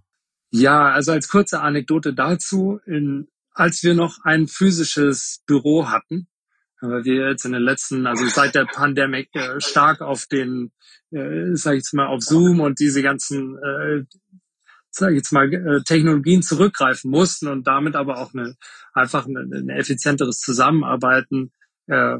Ja, 0.50 0.90
also 0.90 1.12
als 1.12 1.28
kurze 1.28 1.60
Anekdote 1.60 2.14
dazu, 2.14 2.80
in, 2.86 3.28
als 3.52 3.82
wir 3.82 3.94
noch 3.94 4.18
ein 4.24 4.48
physisches 4.48 5.42
Büro 5.46 5.88
hatten, 5.88 6.26
weil 6.80 7.04
wir 7.04 7.28
jetzt 7.28 7.44
in 7.44 7.52
den 7.52 7.62
letzten, 7.62 8.06
also 8.06 8.26
seit 8.28 8.54
der 8.54 8.64
Pandemie 8.64 9.28
äh, 9.32 9.60
stark 9.60 10.00
auf 10.00 10.26
den, 10.26 10.72
äh, 11.10 11.54
sag 11.54 11.72
ich 11.74 11.78
jetzt 11.78 11.94
mal, 11.94 12.06
auf 12.06 12.22
Zoom 12.22 12.60
und 12.60 12.78
diese 12.78 13.02
ganzen, 13.02 13.58
äh, 13.58 14.04
sag 14.90 15.10
ich 15.10 15.16
jetzt 15.16 15.32
mal, 15.32 15.52
äh, 15.52 15.82
Technologien 15.82 16.42
zurückgreifen 16.42 17.10
mussten 17.10 17.48
und 17.48 17.66
damit 17.66 17.94
aber 17.94 18.18
auch 18.18 18.32
eine, 18.32 18.56
einfach 18.94 19.26
ein 19.26 19.36
eine 19.36 19.74
effizienteres 19.74 20.38
Zusammenarbeiten 20.40 21.52
äh, 21.88 22.16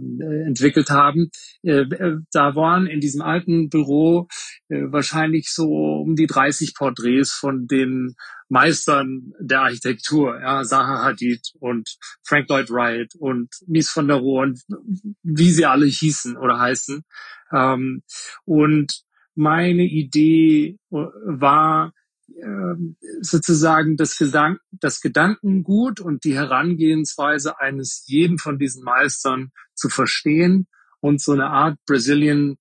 entwickelt 0.46 0.90
haben. 0.90 1.30
Äh, 1.62 1.82
äh, 1.82 2.16
da 2.32 2.54
waren 2.54 2.86
in 2.86 3.00
diesem 3.00 3.22
alten 3.22 3.68
Büro 3.68 4.28
äh, 4.68 4.82
wahrscheinlich 4.90 5.50
so 5.50 5.68
um 6.02 6.16
die 6.16 6.26
30 6.26 6.74
Porträts 6.74 7.32
von 7.32 7.66
den 7.66 8.14
Meistern 8.48 9.32
der 9.38 9.62
Architektur, 9.62 10.40
ja, 10.40 10.62
Zaha 10.62 11.04
Hadid 11.04 11.52
und 11.60 11.98
Frank 12.24 12.48
Lloyd 12.48 12.70
Wright 12.70 13.14
und 13.18 13.50
Mies 13.66 13.90
von 13.90 14.08
der 14.08 14.16
Rohe 14.16 14.42
und 14.42 14.62
wie 15.22 15.50
sie 15.50 15.66
alle 15.66 15.86
hießen 15.86 16.36
oder 16.38 16.58
heißen. 16.58 17.02
Ähm, 17.52 18.02
und 18.44 19.02
meine 19.34 19.84
Idee 19.84 20.78
war, 20.90 21.92
sozusagen 23.20 23.96
das, 23.96 24.16
Gedank 24.16 24.60
das 24.70 25.00
Gedankengut 25.00 26.00
und 26.00 26.24
die 26.24 26.34
Herangehensweise 26.34 27.58
eines 27.58 28.04
jeden 28.06 28.38
von 28.38 28.58
diesen 28.58 28.84
Meistern 28.84 29.50
zu 29.74 29.88
verstehen 29.88 30.66
und 31.00 31.20
so 31.20 31.32
eine 31.32 31.46
Art 31.46 31.78
Brazilian 31.86 32.56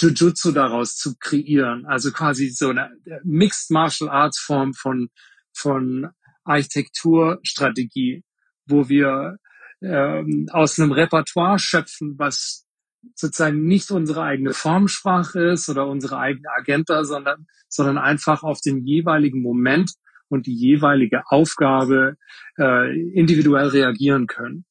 Jiu-Jitsu 0.00 0.52
daraus 0.52 0.96
zu 0.96 1.14
kreieren. 1.18 1.86
Also 1.86 2.10
quasi 2.10 2.48
so 2.48 2.70
eine 2.70 2.90
Mixed 3.22 3.70
Martial 3.70 4.10
Arts 4.10 4.40
Form 4.40 4.74
von, 4.74 5.08
von 5.52 6.08
Architekturstrategie, 6.44 8.24
wo 8.66 8.88
wir 8.88 9.36
ähm, 9.80 10.48
aus 10.50 10.78
einem 10.78 10.92
Repertoire 10.92 11.58
schöpfen, 11.58 12.18
was 12.18 12.66
sozusagen 13.14 13.66
nicht 13.66 13.90
unsere 13.90 14.22
eigene 14.22 14.52
Formsprache 14.52 15.52
ist 15.52 15.68
oder 15.68 15.86
unsere 15.86 16.18
eigene 16.18 16.50
Agenda, 16.50 17.04
sondern, 17.04 17.46
sondern 17.68 17.98
einfach 17.98 18.42
auf 18.42 18.60
den 18.60 18.84
jeweiligen 18.84 19.42
Moment 19.42 19.92
und 20.28 20.46
die 20.46 20.54
jeweilige 20.54 21.22
Aufgabe 21.26 22.16
äh, 22.58 22.98
individuell 23.12 23.68
reagieren 23.68 24.26
können. 24.26 24.64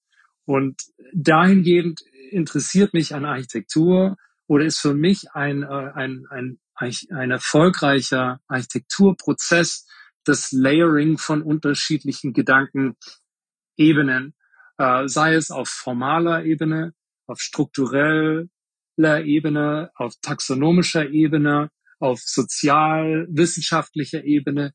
Und 0.45 0.81
dahingehend 1.13 2.01
interessiert 2.31 2.93
mich 2.93 3.15
an 3.15 3.25
Architektur 3.25 4.17
oder 4.47 4.65
ist 4.65 4.79
für 4.79 4.93
mich 4.93 5.31
ein, 5.33 5.63
äh, 5.63 5.91
ein, 5.93 6.25
ein, 6.29 6.59
ein 6.75 7.31
erfolgreicher 7.31 8.41
Architekturprozess 8.47 9.87
das 10.25 10.51
Layering 10.51 11.17
von 11.17 11.41
unterschiedlichen 11.41 12.33
Gedankenebenen, 12.33 14.35
äh, 14.77 15.07
sei 15.07 15.35
es 15.35 15.51
auf 15.51 15.69
formaler 15.69 16.43
Ebene, 16.45 16.93
auf 17.27 17.39
struktureller 17.39 18.47
Ebene, 18.97 19.91
auf 19.95 20.13
taxonomischer 20.21 21.09
Ebene, 21.09 21.69
auf 21.99 22.19
sozialwissenschaftlicher 22.19 24.23
Ebene. 24.23 24.73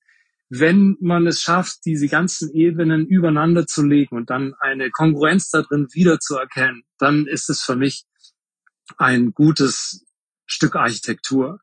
Wenn 0.51 0.97
man 1.01 1.27
es 1.27 1.43
schafft, 1.43 1.85
diese 1.85 2.09
ganzen 2.09 2.51
Ebenen 2.55 3.07
übereinander 3.07 3.67
zu 3.67 3.85
legen 3.85 4.17
und 4.17 4.31
dann 4.31 4.55
eine 4.61 4.91
Kongruenz 4.91 5.51
da 5.51 5.63
drin 5.63 5.89
wiederzuerkennen, 5.93 6.85
dann 6.99 7.27
ist 7.27 7.51
es 7.51 7.61
für 7.61 7.77
mich 7.77 8.05
ein 8.97 9.33
gutes 9.33 10.07
Stück 10.47 10.77
Architektur. 10.77 11.61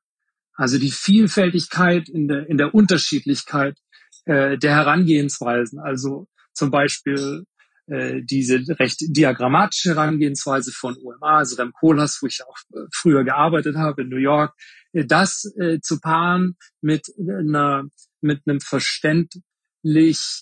Also 0.53 0.77
die 0.77 0.91
Vielfältigkeit 0.91 2.07
in 2.07 2.27
der, 2.27 2.47
in 2.47 2.57
der 2.57 2.75
Unterschiedlichkeit 2.75 3.77
äh, 4.25 4.57
der 4.57 4.75
Herangehensweisen. 4.75 5.79
Also 5.79 6.27
zum 6.53 6.69
Beispiel 6.69 7.45
äh, 7.87 8.21
diese 8.23 8.63
recht 8.79 8.97
diagrammatische 9.01 9.89
Herangehensweise 9.89 10.71
von 10.71 10.97
UMA, 10.97 11.37
also 11.37 11.55
dem 11.55 11.71
Kohlhaas, 11.71 12.19
wo 12.21 12.27
ich 12.27 12.41
auch 12.43 12.57
äh, 12.73 12.85
früher 12.93 13.23
gearbeitet 13.23 13.75
habe 13.75 14.03
in 14.03 14.09
New 14.09 14.17
York, 14.17 14.53
äh, 14.93 15.05
das 15.05 15.45
äh, 15.59 15.79
zu 15.81 15.99
paaren 15.99 16.57
mit 16.81 17.07
einer 17.19 17.83
mit 18.21 18.41
einem 18.47 18.59
verständlich 18.59 19.43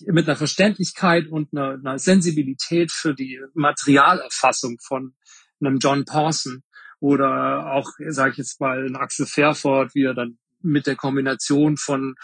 mit 0.06 0.26
einer 0.26 0.36
Verständlichkeit 0.36 1.28
und 1.28 1.50
einer, 1.52 1.72
einer 1.72 1.98
Sensibilität 1.98 2.90
für 2.90 3.14
die 3.14 3.40
Materialerfassung 3.52 4.78
von 4.82 5.14
einem 5.60 5.78
John 5.78 6.06
Pawson 6.06 6.62
oder 7.00 7.72
auch, 7.72 7.90
sage 8.08 8.32
ich 8.32 8.38
jetzt 8.38 8.60
mal, 8.60 8.86
ein 8.86 8.96
Axel 8.96 9.26
Fairford, 9.26 9.94
wie 9.94 10.04
er 10.04 10.14
dann 10.14 10.38
mit 10.62 10.86
der 10.86 10.96
Kombination 10.96 11.76
von 11.76 12.14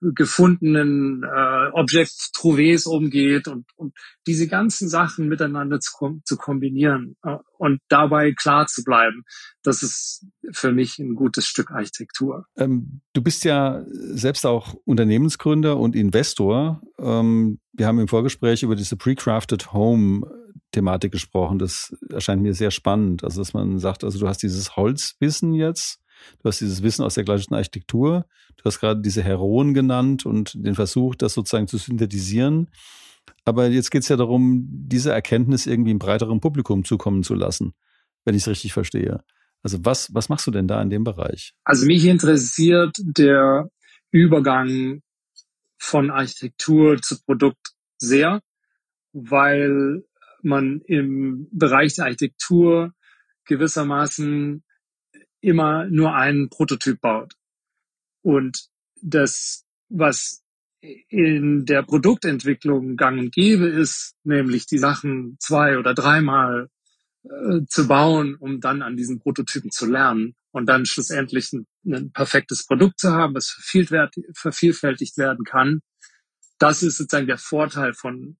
gefundenen 0.00 1.22
äh, 1.24 1.70
Objekt 1.72 2.30
Trouvés 2.34 2.88
umgeht 2.88 3.48
und, 3.48 3.66
und 3.76 3.94
diese 4.26 4.48
ganzen 4.48 4.88
Sachen 4.88 5.28
miteinander 5.28 5.80
zu, 5.80 6.20
zu 6.24 6.36
kombinieren 6.36 7.16
äh, 7.22 7.36
und 7.58 7.80
dabei 7.88 8.32
klar 8.32 8.66
zu 8.66 8.82
bleiben, 8.82 9.24
das 9.62 9.82
ist 9.82 10.26
für 10.52 10.72
mich 10.72 10.98
ein 10.98 11.14
gutes 11.14 11.46
Stück 11.46 11.70
Architektur. 11.70 12.46
Ähm, 12.56 13.00
du 13.12 13.22
bist 13.22 13.44
ja 13.44 13.84
selbst 13.86 14.46
auch 14.46 14.74
Unternehmensgründer 14.84 15.76
und 15.76 15.94
Investor. 15.94 16.80
Ähm, 16.98 17.60
wir 17.72 17.86
haben 17.86 17.98
im 17.98 18.08
Vorgespräch 18.08 18.62
über 18.62 18.76
diese 18.76 18.96
Pre-Crafted 18.96 19.72
Home 19.72 20.26
Thematik 20.72 21.12
gesprochen. 21.12 21.58
Das 21.58 21.96
erscheint 22.10 22.42
mir 22.42 22.54
sehr 22.54 22.70
spannend. 22.70 23.24
Also, 23.24 23.40
dass 23.40 23.52
man 23.52 23.78
sagt, 23.78 24.04
also 24.04 24.18
du 24.18 24.28
hast 24.28 24.42
dieses 24.42 24.76
Holzwissen 24.76 25.52
jetzt 25.52 26.00
Du 26.42 26.48
hast 26.48 26.60
dieses 26.60 26.82
Wissen 26.82 27.04
aus 27.04 27.14
der 27.14 27.24
klassischen 27.24 27.54
Architektur. 27.54 28.26
Du 28.56 28.64
hast 28.64 28.80
gerade 28.80 29.00
diese 29.00 29.22
Heroen 29.22 29.74
genannt 29.74 30.26
und 30.26 30.52
den 30.54 30.74
Versuch, 30.74 31.14
das 31.14 31.34
sozusagen 31.34 31.68
zu 31.68 31.78
synthetisieren. 31.78 32.68
Aber 33.44 33.68
jetzt 33.68 33.90
geht 33.90 34.02
es 34.02 34.08
ja 34.08 34.16
darum, 34.16 34.66
diese 34.68 35.12
Erkenntnis 35.12 35.66
irgendwie 35.66 35.90
einem 35.90 35.98
breiteren 35.98 36.40
Publikum 36.40 36.84
zukommen 36.84 37.22
zu 37.22 37.34
lassen, 37.34 37.74
wenn 38.24 38.34
ich 38.34 38.42
es 38.42 38.48
richtig 38.48 38.72
verstehe. 38.72 39.22
Also 39.62 39.78
was, 39.84 40.12
was 40.14 40.28
machst 40.28 40.46
du 40.46 40.50
denn 40.50 40.68
da 40.68 40.80
in 40.80 40.90
dem 40.90 41.04
Bereich? 41.04 41.54
Also 41.64 41.86
mich 41.86 42.04
interessiert 42.04 42.96
der 42.98 43.68
Übergang 44.10 45.02
von 45.78 46.10
Architektur 46.10 47.00
zu 47.00 47.22
Produkt 47.22 47.72
sehr, 47.98 48.40
weil 49.12 50.04
man 50.42 50.80
im 50.86 51.48
Bereich 51.52 51.94
der 51.94 52.06
Architektur 52.06 52.92
gewissermaßen 53.44 54.62
immer 55.40 55.86
nur 55.86 56.14
einen 56.14 56.48
Prototyp 56.48 57.00
baut. 57.00 57.34
Und 58.22 58.66
das, 59.00 59.64
was 59.88 60.42
in 60.80 61.66
der 61.66 61.82
Produktentwicklung 61.82 62.96
gang 62.96 63.18
und 63.18 63.32
gäbe 63.32 63.66
ist, 63.66 64.14
nämlich 64.24 64.66
die 64.66 64.78
Sachen 64.78 65.36
zwei 65.38 65.78
oder 65.78 65.94
dreimal 65.94 66.68
äh, 67.24 67.60
zu 67.68 67.86
bauen, 67.86 68.36
um 68.36 68.60
dann 68.60 68.82
an 68.82 68.96
diesen 68.96 69.20
Prototypen 69.20 69.70
zu 69.70 69.86
lernen 69.86 70.34
und 70.52 70.66
dann 70.66 70.86
schlussendlich 70.86 71.52
ein, 71.52 71.66
ein 71.84 72.12
perfektes 72.12 72.66
Produkt 72.66 72.98
zu 72.98 73.12
haben, 73.12 73.34
was 73.34 73.50
vervielfältigt 73.50 75.18
werden 75.18 75.44
kann. 75.44 75.80
Das 76.58 76.82
ist 76.82 76.96
sozusagen 76.96 77.26
der 77.26 77.38
Vorteil 77.38 77.92
von 77.92 78.38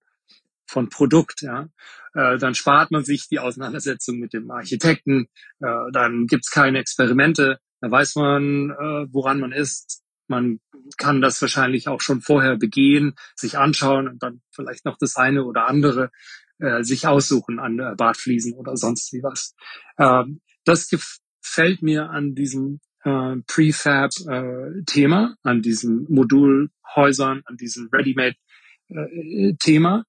von 0.70 0.88
Produkt. 0.88 1.42
Ja. 1.42 1.68
Äh, 2.14 2.38
dann 2.38 2.54
spart 2.54 2.90
man 2.90 3.04
sich 3.04 3.28
die 3.28 3.38
Auseinandersetzung 3.38 4.18
mit 4.18 4.32
dem 4.32 4.50
Architekten. 4.50 5.26
Äh, 5.60 5.90
dann 5.92 6.26
gibt's 6.26 6.50
keine 6.50 6.78
Experimente. 6.78 7.58
Da 7.80 7.90
weiß 7.90 8.14
man, 8.16 8.70
äh, 8.70 9.06
woran 9.10 9.40
man 9.40 9.52
ist. 9.52 10.02
Man 10.28 10.60
kann 10.96 11.20
das 11.20 11.42
wahrscheinlich 11.42 11.88
auch 11.88 12.00
schon 12.00 12.20
vorher 12.20 12.56
begehen, 12.56 13.14
sich 13.34 13.58
anschauen 13.58 14.06
und 14.06 14.22
dann 14.22 14.42
vielleicht 14.54 14.84
noch 14.84 14.96
das 14.96 15.16
eine 15.16 15.44
oder 15.44 15.66
andere 15.66 16.12
äh, 16.58 16.84
sich 16.84 17.06
aussuchen 17.06 17.58
an 17.58 17.80
äh, 17.80 17.94
Badfliesen 17.96 18.54
oder 18.54 18.76
sonst 18.76 19.12
wie 19.12 19.22
was. 19.22 19.54
Ähm, 19.98 20.40
das 20.64 20.88
gefällt 20.88 21.82
mir 21.82 22.10
an 22.10 22.36
diesem 22.36 22.80
äh, 23.02 23.36
Prefab-Thema, 23.46 25.30
äh, 25.30 25.48
an 25.48 25.62
diesen 25.62 26.06
Modulhäusern, 26.08 27.42
an 27.44 27.56
diesem 27.56 27.88
Ready-Made-Thema. 27.90 29.98
Äh, 29.98 30.02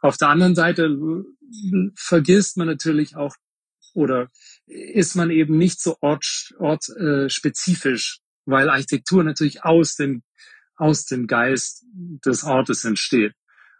Auf 0.00 0.16
der 0.16 0.28
anderen 0.28 0.54
Seite 0.54 0.84
äh, 0.84 1.90
vergisst 1.94 2.56
man 2.56 2.66
natürlich 2.66 3.16
auch 3.16 3.34
oder 3.92 4.30
ist 4.66 5.16
man 5.16 5.30
eben 5.30 5.58
nicht 5.58 5.80
so 5.80 5.96
ortsspezifisch, 6.00 8.20
ort, 8.20 8.46
äh, 8.46 8.52
weil 8.52 8.70
Architektur 8.70 9.24
natürlich 9.24 9.64
aus 9.64 9.96
dem, 9.96 10.22
aus 10.76 11.06
dem 11.06 11.26
Geist 11.26 11.84
des 12.24 12.44
Ortes 12.44 12.84
entsteht. 12.84 13.34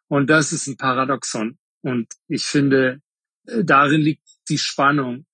Und 0.08 0.28
das 0.28 0.52
ist 0.52 0.66
ein 0.66 0.76
Paradoxon. 0.76 1.58
Und 1.82 2.12
ich 2.26 2.44
finde, 2.44 3.00
äh, 3.46 3.62
darin 3.64 4.00
liegt 4.00 4.26
die 4.48 4.58
Spannung. 4.58 5.26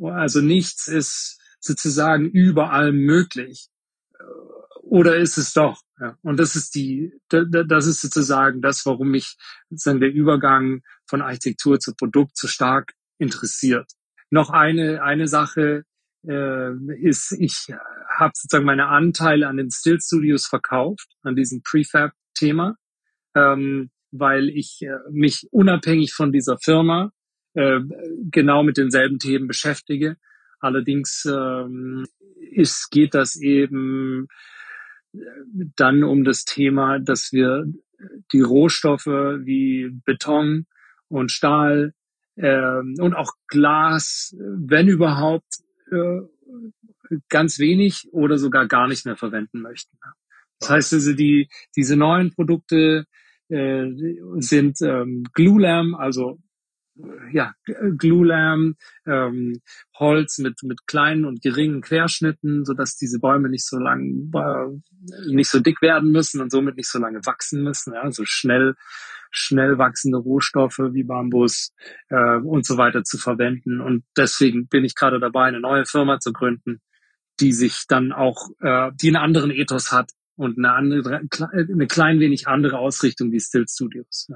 Also 0.00 0.40
nichts 0.40 0.88
ist 0.88 1.38
sozusagen 1.60 2.30
überall 2.30 2.92
möglich. 2.92 3.68
Oder 4.92 5.16
ist 5.16 5.38
es 5.38 5.54
doch? 5.54 5.80
Ja. 5.98 6.18
Und 6.20 6.38
das 6.38 6.54
ist 6.54 6.74
die, 6.74 7.14
das 7.30 7.86
ist 7.86 8.02
sozusagen 8.02 8.60
das, 8.60 8.84
warum 8.84 9.08
mich 9.08 9.38
sozusagen 9.70 10.00
der 10.00 10.12
Übergang 10.12 10.82
von 11.06 11.22
Architektur 11.22 11.80
zu 11.80 11.94
Produkt 11.94 12.36
so 12.36 12.46
stark 12.46 12.92
interessiert. 13.16 13.90
Noch 14.28 14.50
eine, 14.50 15.02
eine 15.02 15.28
Sache 15.28 15.84
äh, 16.28 16.74
ist, 17.00 17.32
ich 17.40 17.68
habe 18.18 18.32
sozusagen 18.34 18.66
meine 18.66 18.88
Anteile 18.88 19.48
an 19.48 19.56
den 19.56 19.70
Still 19.70 19.98
Studios 19.98 20.46
verkauft, 20.46 21.08
an 21.22 21.36
diesem 21.36 21.62
Prefab-Thema. 21.62 22.76
Ähm, 23.34 23.88
weil 24.10 24.50
ich 24.50 24.82
äh, 24.82 24.98
mich 25.10 25.48
unabhängig 25.52 26.12
von 26.12 26.32
dieser 26.32 26.58
Firma 26.58 27.12
äh, 27.54 27.80
genau 28.30 28.62
mit 28.62 28.76
denselben 28.76 29.18
Themen 29.18 29.48
beschäftige. 29.48 30.18
Allerdings 30.60 31.24
ähm, 31.24 32.04
ist, 32.50 32.90
geht 32.90 33.14
das 33.14 33.36
eben 33.36 34.28
dann 35.76 36.04
um 36.04 36.24
das 36.24 36.44
Thema, 36.44 36.98
dass 36.98 37.32
wir 37.32 37.66
die 38.32 38.40
Rohstoffe 38.40 39.06
wie 39.06 39.90
Beton 40.04 40.66
und 41.08 41.30
Stahl 41.30 41.94
äh, 42.36 42.78
und 42.78 43.14
auch 43.14 43.32
Glas, 43.48 44.34
wenn 44.38 44.88
überhaupt, 44.88 45.60
äh, 45.90 46.20
ganz 47.28 47.58
wenig 47.58 48.08
oder 48.12 48.38
sogar 48.38 48.66
gar 48.66 48.88
nicht 48.88 49.04
mehr 49.04 49.16
verwenden 49.16 49.60
möchten. 49.60 49.98
Das 50.58 50.70
heißt 50.70 50.94
also, 50.94 51.12
die, 51.12 51.48
diese 51.76 51.96
neuen 51.96 52.32
Produkte 52.32 53.06
äh, 53.48 53.86
sind 54.36 54.80
ähm, 54.80 55.24
Glulam, 55.34 55.94
also 55.94 56.38
ja, 57.32 57.54
Glulam, 57.96 58.76
ähm, 59.06 59.60
Holz 59.98 60.38
mit, 60.38 60.62
mit 60.62 60.86
kleinen 60.86 61.24
und 61.24 61.42
geringen 61.42 61.80
Querschnitten, 61.80 62.64
so 62.64 62.74
dass 62.74 62.96
diese 62.96 63.18
Bäume 63.18 63.48
nicht 63.48 63.66
so 63.66 63.78
lang, 63.78 64.30
äh, 64.34 65.30
nicht 65.32 65.50
so 65.50 65.60
dick 65.60 65.80
werden 65.80 66.10
müssen 66.12 66.40
und 66.40 66.50
somit 66.50 66.76
nicht 66.76 66.90
so 66.90 66.98
lange 66.98 67.20
wachsen 67.24 67.62
müssen. 67.62 67.94
Ja, 67.94 68.02
also 68.02 68.24
schnell, 68.26 68.74
schnell 69.30 69.78
wachsende 69.78 70.18
Rohstoffe 70.18 70.78
wie 70.92 71.04
Bambus 71.04 71.72
äh, 72.08 72.36
und 72.36 72.66
so 72.66 72.76
weiter 72.76 73.04
zu 73.04 73.18
verwenden. 73.18 73.80
Und 73.80 74.04
deswegen 74.16 74.68
bin 74.68 74.84
ich 74.84 74.94
gerade 74.94 75.18
dabei, 75.18 75.44
eine 75.44 75.60
neue 75.60 75.86
Firma 75.86 76.20
zu 76.20 76.32
gründen, 76.32 76.82
die 77.40 77.52
sich 77.52 77.84
dann 77.88 78.12
auch, 78.12 78.50
äh, 78.60 78.90
die 79.00 79.08
einen 79.08 79.16
anderen 79.16 79.50
Ethos 79.50 79.92
hat 79.92 80.10
und 80.36 80.58
eine 80.58 80.72
andere, 80.72 81.22
eine 81.50 81.86
klein 81.86 82.20
wenig 82.20 82.48
andere 82.48 82.78
Ausrichtung 82.78 83.32
wie 83.32 83.40
Still 83.40 83.66
Studios. 83.66 84.28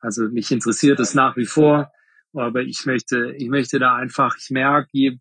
Also 0.00 0.28
mich 0.28 0.50
interessiert 0.50 1.00
es 1.00 1.14
nach 1.14 1.36
wie 1.36 1.46
vor, 1.46 1.92
aber 2.34 2.62
ich 2.62 2.84
möchte, 2.86 3.34
ich 3.36 3.48
möchte 3.48 3.78
da 3.78 3.96
einfach, 3.96 4.36
ich 4.38 4.50
merke, 4.50 5.18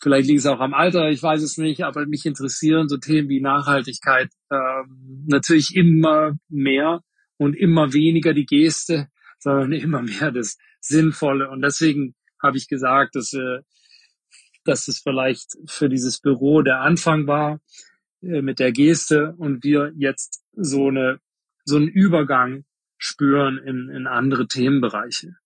vielleicht 0.00 0.28
liegt 0.28 0.40
es 0.40 0.46
auch 0.46 0.60
am 0.60 0.74
Alter, 0.74 1.10
ich 1.10 1.22
weiß 1.22 1.42
es 1.42 1.56
nicht, 1.58 1.82
aber 1.82 2.06
mich 2.06 2.26
interessieren 2.26 2.88
so 2.88 2.98
Themen 2.98 3.28
wie 3.28 3.40
Nachhaltigkeit 3.40 4.30
ähm, 4.50 5.24
natürlich 5.26 5.74
immer 5.74 6.36
mehr 6.48 7.00
und 7.38 7.54
immer 7.54 7.92
weniger 7.92 8.34
die 8.34 8.46
Geste, 8.46 9.08
sondern 9.38 9.72
immer 9.72 10.02
mehr 10.02 10.30
das 10.32 10.56
Sinnvolle. 10.80 11.50
Und 11.50 11.62
deswegen 11.62 12.14
habe 12.42 12.56
ich 12.56 12.68
gesagt, 12.68 13.16
dass, 13.16 13.32
äh, 13.32 13.60
dass 14.64 14.88
es 14.88 15.00
vielleicht 15.00 15.56
für 15.66 15.88
dieses 15.88 16.20
Büro 16.20 16.62
der 16.62 16.80
Anfang 16.80 17.26
war, 17.26 17.60
äh, 18.22 18.42
mit 18.42 18.58
der 18.58 18.72
Geste 18.72 19.34
und 19.38 19.64
wir 19.64 19.92
jetzt 19.96 20.42
so 20.54 20.88
eine 20.88 21.20
so 21.66 21.76
einen 21.76 21.88
Übergang 21.88 22.64
spüren 22.96 23.58
in, 23.58 23.90
in 23.90 24.06
andere 24.06 24.46
Themenbereiche. 24.46 25.36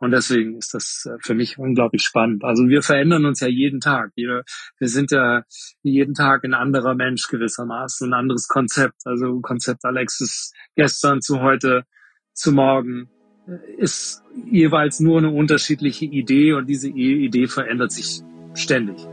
Und 0.00 0.12
deswegen 0.12 0.56
ist 0.56 0.72
das 0.72 1.06
äh, 1.06 1.18
für 1.20 1.34
mich 1.34 1.58
unglaublich 1.58 2.02
spannend. 2.02 2.42
Also 2.42 2.66
wir 2.68 2.82
verändern 2.82 3.26
uns 3.26 3.40
ja 3.40 3.48
jeden 3.48 3.80
Tag. 3.80 4.12
Wir, 4.16 4.44
wir 4.78 4.88
sind 4.88 5.10
ja 5.10 5.42
jeden 5.82 6.14
Tag 6.14 6.42
ein 6.42 6.54
anderer 6.54 6.94
Mensch 6.94 7.28
gewissermaßen, 7.28 8.08
ein 8.08 8.14
anderes 8.14 8.48
Konzept. 8.48 9.02
Also 9.04 9.40
Konzept 9.40 9.84
Alexis 9.84 10.52
gestern 10.74 11.20
zu 11.20 11.42
heute 11.42 11.84
zu 12.32 12.50
morgen 12.50 13.10
äh, 13.46 13.58
ist 13.76 14.22
jeweils 14.46 15.00
nur 15.00 15.18
eine 15.18 15.30
unterschiedliche 15.30 16.06
Idee 16.06 16.54
und 16.54 16.66
diese 16.66 16.88
Idee 16.88 17.46
verändert 17.46 17.92
sich 17.92 18.22
ständig. 18.54 19.06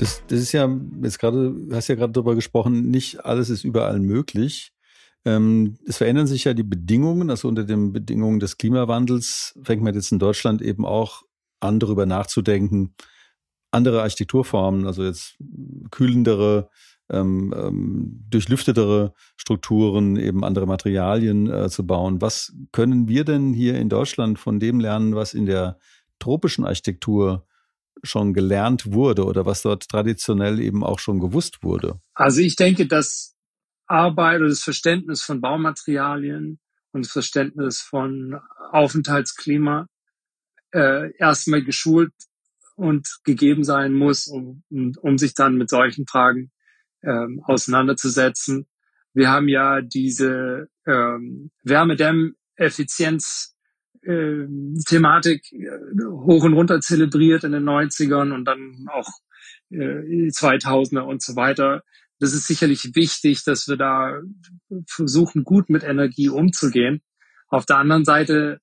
Das, 0.00 0.22
das 0.28 0.40
ist 0.40 0.52
ja 0.52 0.66
jetzt 1.02 1.18
gerade, 1.18 1.52
du 1.52 1.76
hast 1.76 1.88
ja 1.88 1.94
gerade 1.94 2.14
darüber 2.14 2.34
gesprochen, 2.34 2.90
nicht 2.90 3.22
alles 3.26 3.50
ist 3.50 3.64
überall 3.64 4.00
möglich. 4.00 4.72
Ähm, 5.26 5.76
es 5.86 5.98
verändern 5.98 6.26
sich 6.26 6.44
ja 6.44 6.54
die 6.54 6.62
Bedingungen, 6.62 7.28
also 7.28 7.48
unter 7.48 7.64
den 7.64 7.92
Bedingungen 7.92 8.40
des 8.40 8.56
Klimawandels 8.56 9.58
fängt 9.62 9.82
man 9.82 9.94
jetzt 9.94 10.10
in 10.10 10.18
Deutschland 10.18 10.62
eben 10.62 10.86
auch 10.86 11.24
an, 11.60 11.78
darüber 11.80 12.06
nachzudenken, 12.06 12.94
andere 13.72 14.00
Architekturformen, 14.00 14.86
also 14.86 15.04
jetzt 15.04 15.36
kühlendere, 15.90 16.70
ähm, 17.10 17.52
ähm, 17.54 18.24
durchlüftetere 18.30 19.12
Strukturen, 19.36 20.16
eben 20.16 20.44
andere 20.44 20.64
Materialien 20.64 21.50
äh, 21.50 21.68
zu 21.68 21.86
bauen. 21.86 22.22
Was 22.22 22.54
können 22.72 23.06
wir 23.06 23.24
denn 23.24 23.52
hier 23.52 23.74
in 23.74 23.90
Deutschland 23.90 24.38
von 24.38 24.60
dem 24.60 24.80
lernen, 24.80 25.14
was 25.14 25.34
in 25.34 25.44
der 25.44 25.78
tropischen 26.18 26.64
Architektur 26.64 27.44
schon 28.02 28.32
gelernt 28.32 28.92
wurde 28.92 29.24
oder 29.24 29.46
was 29.46 29.62
dort 29.62 29.88
traditionell 29.88 30.60
eben 30.60 30.84
auch 30.84 30.98
schon 30.98 31.20
gewusst 31.20 31.62
wurde? 31.62 32.00
Also 32.14 32.40
ich 32.40 32.56
denke, 32.56 32.86
dass 32.86 33.36
Arbeit 33.86 34.40
oder 34.40 34.48
das 34.48 34.62
Verständnis 34.62 35.22
von 35.22 35.40
Baumaterialien 35.40 36.58
und 36.92 37.04
das 37.04 37.12
Verständnis 37.12 37.80
von 37.80 38.38
Aufenthaltsklima 38.70 39.86
äh, 40.72 41.14
erstmal 41.16 41.62
geschult 41.62 42.12
und 42.76 43.18
gegeben 43.24 43.64
sein 43.64 43.92
muss, 43.92 44.26
um, 44.26 44.62
um, 44.70 44.92
um 45.00 45.18
sich 45.18 45.34
dann 45.34 45.56
mit 45.56 45.68
solchen 45.68 46.06
Fragen 46.06 46.50
ähm, 47.02 47.42
auseinanderzusetzen. 47.44 48.66
Wir 49.12 49.28
haben 49.28 49.48
ja 49.48 49.80
diese 49.80 50.68
ähm, 50.86 51.50
Wärmedämmeffizienz 51.62 53.56
äh, 54.02 54.46
Thematik 54.86 55.44
hoch 56.02 56.44
und 56.44 56.54
runter 56.54 56.80
zelebriert 56.80 57.44
in 57.44 57.52
den 57.52 57.64
90ern 57.64 58.32
und 58.32 58.44
dann 58.44 58.86
auch 58.90 59.08
äh, 59.70 60.28
2000er 60.28 61.00
und 61.00 61.22
so 61.22 61.36
weiter. 61.36 61.82
Das 62.18 62.34
ist 62.34 62.46
sicherlich 62.46 62.94
wichtig, 62.94 63.44
dass 63.44 63.66
wir 63.68 63.76
da 63.76 64.20
versuchen, 64.86 65.44
gut 65.44 65.70
mit 65.70 65.82
Energie 65.82 66.28
umzugehen. 66.28 67.02
Auf 67.48 67.66
der 67.66 67.78
anderen 67.78 68.04
Seite 68.04 68.60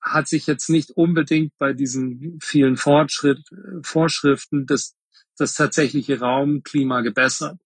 hat 0.00 0.28
sich 0.28 0.46
jetzt 0.46 0.70
nicht 0.70 0.90
unbedingt 0.92 1.52
bei 1.58 1.72
diesen 1.74 2.38
vielen 2.42 2.76
Fortschritt, 2.76 3.40
Vorschriften 3.82 4.66
das, 4.66 4.96
das 5.36 5.54
tatsächliche 5.54 6.20
Raumklima 6.20 7.02
gebessert. 7.02 7.58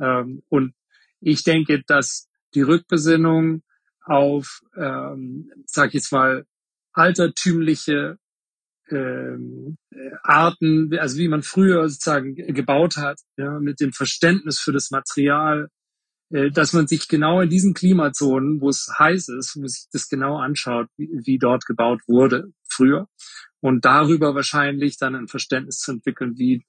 Ähm, 0.00 0.42
und 0.48 0.74
ich 1.20 1.44
denke, 1.44 1.82
dass 1.86 2.28
die 2.54 2.62
Rückbesinnung 2.62 3.62
auf, 4.08 4.60
ähm, 4.76 5.50
sag 5.66 5.88
ich 5.88 5.94
jetzt 5.94 6.12
mal, 6.12 6.44
altertümliche 6.92 8.18
ähm, 8.90 9.76
Arten, 10.22 10.90
also 10.98 11.18
wie 11.18 11.28
man 11.28 11.42
früher 11.42 11.88
sozusagen 11.88 12.34
gebaut 12.34 12.96
hat, 12.96 13.18
ja, 13.36 13.60
mit 13.60 13.80
dem 13.80 13.92
Verständnis 13.92 14.58
für 14.58 14.72
das 14.72 14.90
Material, 14.90 15.68
äh, 16.30 16.50
dass 16.50 16.72
man 16.72 16.86
sich 16.86 17.08
genau 17.08 17.40
in 17.40 17.50
diesen 17.50 17.74
Klimazonen, 17.74 18.60
wo 18.60 18.70
es 18.70 18.90
heiß 18.98 19.28
ist, 19.28 19.56
wo 19.60 19.66
sich 19.66 19.86
das 19.92 20.08
genau 20.08 20.38
anschaut, 20.38 20.88
wie, 20.96 21.08
wie 21.24 21.38
dort 21.38 21.66
gebaut 21.66 22.00
wurde 22.06 22.52
früher 22.68 23.08
und 23.60 23.84
darüber 23.84 24.34
wahrscheinlich 24.34 24.96
dann 24.98 25.14
ein 25.14 25.28
Verständnis 25.28 25.78
zu 25.78 25.92
entwickeln, 25.92 26.38
wie 26.38 26.64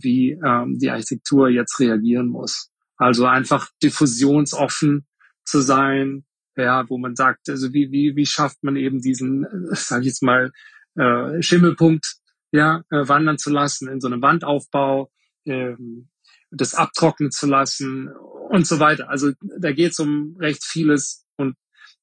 wie 0.00 0.32
ähm, 0.44 0.78
die 0.78 0.90
Architektur 0.90 1.48
jetzt 1.48 1.78
reagieren 1.78 2.28
muss. 2.28 2.70
Also 2.96 3.26
einfach 3.26 3.68
diffusionsoffen 3.82 5.06
zu 5.44 5.60
sein, 5.60 6.24
ja, 6.56 6.88
wo 6.88 6.98
man 6.98 7.16
sagt, 7.16 7.48
also 7.48 7.72
wie 7.72 7.90
wie 7.90 8.16
wie 8.16 8.26
schafft 8.26 8.62
man 8.62 8.76
eben 8.76 9.00
diesen, 9.00 9.44
äh, 9.44 9.74
sage 9.74 10.02
ich 10.02 10.08
jetzt 10.08 10.22
mal, 10.22 10.52
äh, 10.96 11.42
Schimmelpunkt 11.42 12.16
ja 12.52 12.82
äh, 12.90 13.08
wandern 13.08 13.38
zu 13.38 13.50
lassen 13.50 13.88
in 13.88 14.00
so 14.00 14.08
einem 14.08 14.22
Wandaufbau, 14.22 15.10
ähm, 15.46 16.08
das 16.50 16.74
abtrocknen 16.74 17.30
zu 17.30 17.46
lassen 17.46 18.10
und 18.50 18.66
so 18.66 18.78
weiter. 18.78 19.08
Also 19.08 19.32
da 19.58 19.72
geht 19.72 19.92
es 19.92 19.98
um 19.98 20.36
recht 20.38 20.62
vieles 20.64 21.26
und 21.36 21.56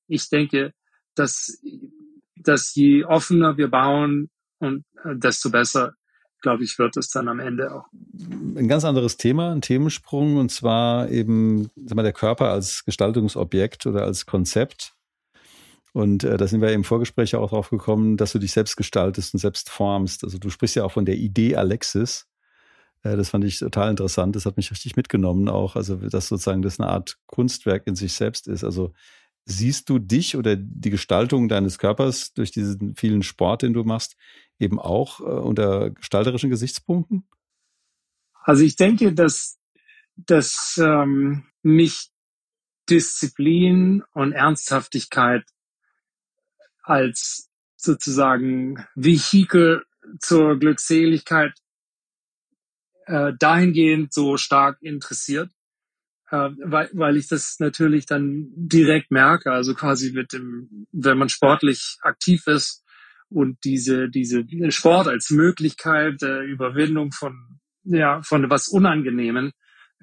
ich 0.07 0.27
denke, 0.29 0.73
dass, 1.15 1.62
dass 2.35 2.73
je 2.73 3.03
offener 3.03 3.57
wir 3.57 3.67
bauen 3.67 4.29
und 4.57 4.85
äh, 5.03 5.15
desto 5.15 5.51
besser, 5.51 5.93
glaube 6.41 6.63
ich, 6.63 6.78
wird 6.80 6.97
es 6.97 7.10
dann 7.10 7.28
am 7.28 7.39
Ende 7.39 7.73
auch. 7.73 7.86
Ein 8.56 8.67
ganz 8.67 8.86
anderes 8.86 9.17
Thema, 9.17 9.52
ein 9.52 9.62
Themensprung 9.62 10.38
und 10.38 10.52
zwar 10.52 11.10
eben 11.10 11.69
sag 11.86 11.95
mal, 11.95 12.04
der 12.04 12.13
Körper 12.13 12.49
als 12.49 12.86
Gestaltungsobjekt 12.86 13.86
oder 13.86 14.04
als 14.04 14.25
Konzept. 14.25 14.93
Und 15.93 16.23
äh, 16.23 16.38
da 16.38 16.47
sind 16.47 16.62
wir 16.62 16.71
im 16.71 16.84
Vorgespräch 16.84 17.36
auch 17.36 17.49
drauf 17.49 17.69
gekommen, 17.69 18.15
dass 18.15 18.32
du 18.32 18.39
dich 18.39 18.52
selbst 18.52 18.75
gestaltest 18.78 19.34
und 19.34 19.39
selbst 19.39 19.69
formst. 19.69 20.23
Also 20.23 20.38
du 20.38 20.49
sprichst 20.49 20.75
ja 20.75 20.84
auch 20.84 20.91
von 20.91 21.06
der 21.06 21.15
Idee 21.15 21.56
Alexis. 21.56 22.28
Äh, 23.04 23.17
das 23.17 23.30
fand 23.30 23.43
ich 23.43 23.60
total 23.60 23.89
interessant. 23.89 24.36
Das 24.36 24.45
hat 24.45 24.58
mich 24.58 24.71
richtig 24.71 24.95
mitgenommen 24.95 25.49
auch. 25.49 25.75
Also, 25.75 25.95
dass 25.95 26.28
sozusagen 26.28 26.62
das 26.62 26.80
eine 26.80 26.89
Art 26.89 27.17
Kunstwerk 27.25 27.88
in 27.88 27.95
sich 27.95 28.13
selbst 28.13 28.47
ist. 28.47 28.63
Also, 28.63 28.93
siehst 29.45 29.89
du 29.89 29.99
dich 29.99 30.38
oder 30.38 30.56
die 30.56 30.91
Gestaltung 30.91 31.49
deines 31.49 31.80
Körpers 31.80 32.34
durch 32.34 32.52
diesen 32.52 32.95
vielen 32.95 33.23
Sport, 33.23 33.63
den 33.63 33.73
du 33.73 33.84
machst, 33.84 34.15
eben 34.59 34.79
auch 34.79 35.19
äh, 35.21 35.23
unter 35.23 35.89
gestalterischen 35.91 36.49
Gesichtspunkten? 36.49 37.23
Also, 38.43 38.63
ich 38.63 38.75
denke, 38.75 39.13
dass, 39.13 39.59
dass 40.15 40.79
ähm, 40.83 41.45
mich 41.61 42.11
Disziplin 42.89 44.03
und 44.13 44.33
Ernsthaftigkeit 44.33 45.43
als 46.81 47.49
sozusagen 47.75 48.85
Vehikel 48.95 49.83
zur 50.19 50.57
Glückseligkeit 50.57 51.53
äh, 53.05 53.33
dahingehend 53.37 54.13
so 54.13 54.37
stark 54.37 54.81
interessiert, 54.81 55.51
äh, 56.31 56.49
weil, 56.63 56.89
weil 56.93 57.17
ich 57.17 57.27
das 57.27 57.59
natürlich 57.59 58.05
dann 58.05 58.49
direkt 58.55 59.11
merke, 59.11 59.51
also 59.51 59.75
quasi 59.75 60.11
mit 60.11 60.33
dem, 60.33 60.87
wenn 60.91 61.17
man 61.17 61.29
sportlich 61.29 61.97
aktiv 62.01 62.47
ist 62.47 62.83
und 63.29 63.57
diese, 63.63 64.09
diese 64.09 64.43
Sport 64.71 65.07
als 65.07 65.29
Möglichkeit 65.29 66.21
der 66.21 66.41
Überwindung 66.41 67.11
von, 67.11 67.59
ja, 67.83 68.21
von 68.23 68.49
was 68.49 68.67
Unangenehmen 68.67 69.51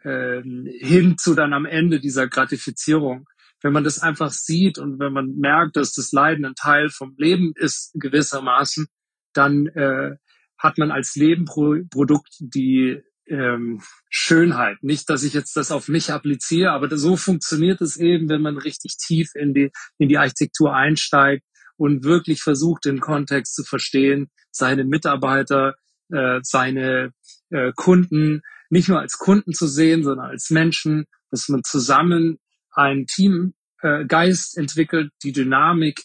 äh, 0.02 0.42
hin 0.42 1.16
zu 1.18 1.34
dann 1.34 1.52
am 1.52 1.66
Ende 1.66 2.00
dieser 2.00 2.28
Gratifizierung. 2.28 3.26
Wenn 3.62 3.72
man 3.72 3.84
das 3.84 3.98
einfach 3.98 4.30
sieht 4.30 4.78
und 4.78 5.00
wenn 5.00 5.12
man 5.12 5.36
merkt, 5.36 5.76
dass 5.76 5.92
das 5.92 6.12
Leiden 6.12 6.44
ein 6.44 6.54
Teil 6.54 6.88
vom 6.90 7.14
Leben 7.16 7.52
ist, 7.56 7.90
gewissermaßen, 7.94 8.86
dann 9.32 9.66
äh, 9.68 10.16
hat 10.58 10.78
man 10.78 10.90
als 10.90 11.16
Nebenprodukt 11.16 12.34
die 12.38 13.00
ähm, 13.28 13.82
Schönheit. 14.08 14.82
Nicht, 14.82 15.10
dass 15.10 15.24
ich 15.24 15.34
jetzt 15.34 15.56
das 15.56 15.72
auf 15.72 15.88
mich 15.88 16.12
appliziere, 16.12 16.70
aber 16.70 16.96
so 16.96 17.16
funktioniert 17.16 17.80
es 17.80 17.96
eben, 17.96 18.28
wenn 18.28 18.42
man 18.42 18.56
richtig 18.56 18.96
tief 18.98 19.30
in 19.34 19.52
die, 19.52 19.72
in 19.98 20.08
die 20.08 20.18
Architektur 20.18 20.74
einsteigt 20.74 21.42
und 21.76 22.04
wirklich 22.04 22.42
versucht, 22.42 22.84
den 22.84 23.00
Kontext 23.00 23.54
zu 23.54 23.64
verstehen, 23.64 24.30
seine 24.50 24.84
Mitarbeiter, 24.84 25.74
äh, 26.10 26.40
seine 26.42 27.12
äh, 27.50 27.72
Kunden 27.74 28.42
nicht 28.70 28.88
nur 28.88 29.00
als 29.00 29.18
Kunden 29.18 29.52
zu 29.52 29.66
sehen, 29.66 30.02
sondern 30.02 30.26
als 30.26 30.50
Menschen, 30.50 31.06
dass 31.30 31.48
man 31.48 31.62
zusammen 31.64 32.38
einen 32.72 33.06
Teamgeist 33.06 34.56
äh, 34.56 34.60
entwickelt, 34.60 35.12
die 35.22 35.32
Dynamik 35.32 36.02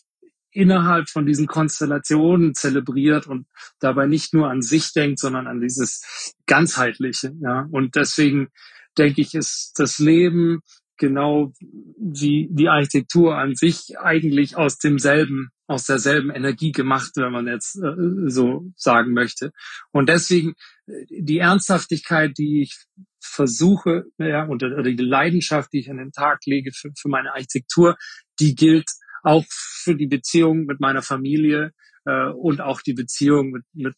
innerhalb 0.52 1.10
von 1.10 1.26
diesen 1.26 1.48
Konstellationen 1.48 2.54
zelebriert 2.54 3.26
und 3.26 3.48
dabei 3.80 4.06
nicht 4.06 4.34
nur 4.34 4.50
an 4.50 4.62
sich 4.62 4.92
denkt, 4.94 5.20
sondern 5.20 5.48
an 5.48 5.62
dieses 5.62 6.34
ganzheitliche. 6.46 7.34
Ja, 7.42 7.68
und 7.72 7.96
deswegen 7.96 8.50
denke 8.98 9.22
ich, 9.22 9.34
ist 9.34 9.74
das 9.78 10.00
Leben 10.00 10.62
genau 10.98 11.52
wie 11.98 12.48
die 12.52 12.70
Architektur 12.70 13.38
an 13.38 13.56
sich 13.56 13.98
eigentlich 13.98 14.58
aus 14.58 14.78
demselben, 14.78 15.50
aus 15.72 15.86
derselben 15.86 16.32
Energie 16.32 16.72
gemacht, 16.72 17.12
wenn 17.16 17.32
man 17.32 17.48
jetzt 17.48 17.78
äh, 17.78 18.30
so 18.30 18.72
sagen 18.76 19.14
möchte. 19.14 19.54
Und 19.92 20.10
deswegen 20.10 20.54
äh, 20.86 21.06
die 21.10 21.40
Ernsthaftigkeit, 21.40 22.38
die 22.38 22.62
ich 22.62 22.78
versuche, 23.20 24.06
ja, 24.18 24.44
und 24.44 24.64
oder 24.64 24.84
die 24.84 24.96
Leidenschaft, 24.98 25.72
die 25.72 25.80
ich 25.80 25.90
an 25.90 25.98
den 25.98 26.12
Tag 26.12 26.40
lege 26.46 26.72
für, 26.74 26.92
für 27.00 27.08
meine 27.08 27.32
Architektur, 27.32 27.98
die 28.40 28.56
gilt 28.56 28.90
auch 29.24 29.46
für 29.50 29.96
die 29.96 30.08
Beziehung 30.08 30.66
mit 30.66 30.80
meiner 30.80 31.02
Familie 31.02 31.72
äh, 32.06 32.30
und 32.30 32.60
auch 32.60 32.82
die 32.82 32.94
Beziehung 32.94 33.52
mit, 33.52 33.64
mit 33.74 33.96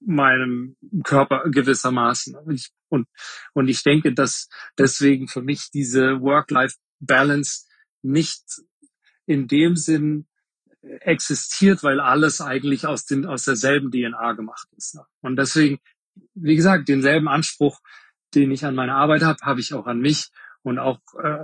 meinem 0.00 0.76
Körper 1.02 1.50
gewissermaßen. 1.50 2.36
Und 2.36 2.54
ich, 2.54 2.70
und, 2.88 3.08
und 3.54 3.68
ich 3.68 3.82
denke, 3.82 4.14
dass 4.14 4.48
deswegen 4.78 5.26
für 5.26 5.42
mich 5.42 5.70
diese 5.72 6.20
Work-Life-Balance 6.20 7.66
nicht 8.02 8.44
in 9.26 9.48
dem 9.48 9.76
Sinn 9.76 10.26
existiert, 10.82 11.82
weil 11.82 12.00
alles 12.00 12.40
eigentlich 12.40 12.86
aus, 12.86 13.04
dem, 13.04 13.24
aus 13.24 13.44
derselben 13.44 13.90
DNA 13.90 14.32
gemacht 14.32 14.68
ist. 14.76 14.98
Und 15.20 15.36
deswegen, 15.36 15.78
wie 16.34 16.56
gesagt, 16.56 16.88
denselben 16.88 17.28
Anspruch, 17.28 17.80
den 18.34 18.50
ich 18.50 18.64
an 18.64 18.74
meine 18.74 18.94
Arbeit 18.94 19.22
habe, 19.22 19.38
habe 19.42 19.60
ich 19.60 19.74
auch 19.74 19.86
an 19.86 20.00
mich. 20.00 20.28
Und 20.62 20.78
auch, 20.78 21.00
äh, 21.22 21.38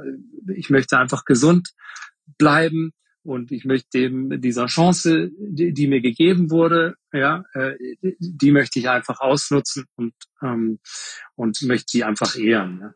ich 0.55 0.71
möchte 0.71 0.99
einfach 0.99 1.25
gesund 1.25 1.71
bleiben 2.39 2.93
und 3.23 3.51
ich 3.51 3.65
möchte 3.65 3.99
eben 3.99 4.41
dieser 4.41 4.67
Chance, 4.67 5.31
die, 5.39 5.73
die 5.73 5.89
mir 5.89 6.01
gegeben 6.01 6.51
wurde, 6.51 6.95
ja, 7.13 7.45
äh, 7.53 7.75
die 8.01 8.53
möchte 8.53 8.79
ich 8.79 8.89
einfach 8.89 9.21
ausnutzen 9.21 9.87
und 9.97 10.15
ähm, 10.43 10.79
und 11.35 11.61
möchte 11.63 11.91
sie 11.91 12.05
einfach 12.05 12.37
ehren. 12.37 12.79
Ja. 12.81 12.95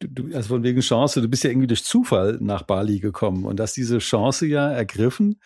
Du, 0.00 0.32
also 0.34 0.48
von 0.48 0.62
wegen 0.62 0.80
Chance, 0.80 1.20
du 1.20 1.28
bist 1.28 1.42
ja 1.42 1.50
irgendwie 1.50 1.66
durch 1.66 1.84
Zufall 1.84 2.38
nach 2.40 2.62
Bali 2.62 3.00
gekommen 3.00 3.44
und 3.44 3.60
hast 3.60 3.76
diese 3.76 3.98
Chance 3.98 4.46
ja 4.46 4.70
ergriffen. 4.70 5.40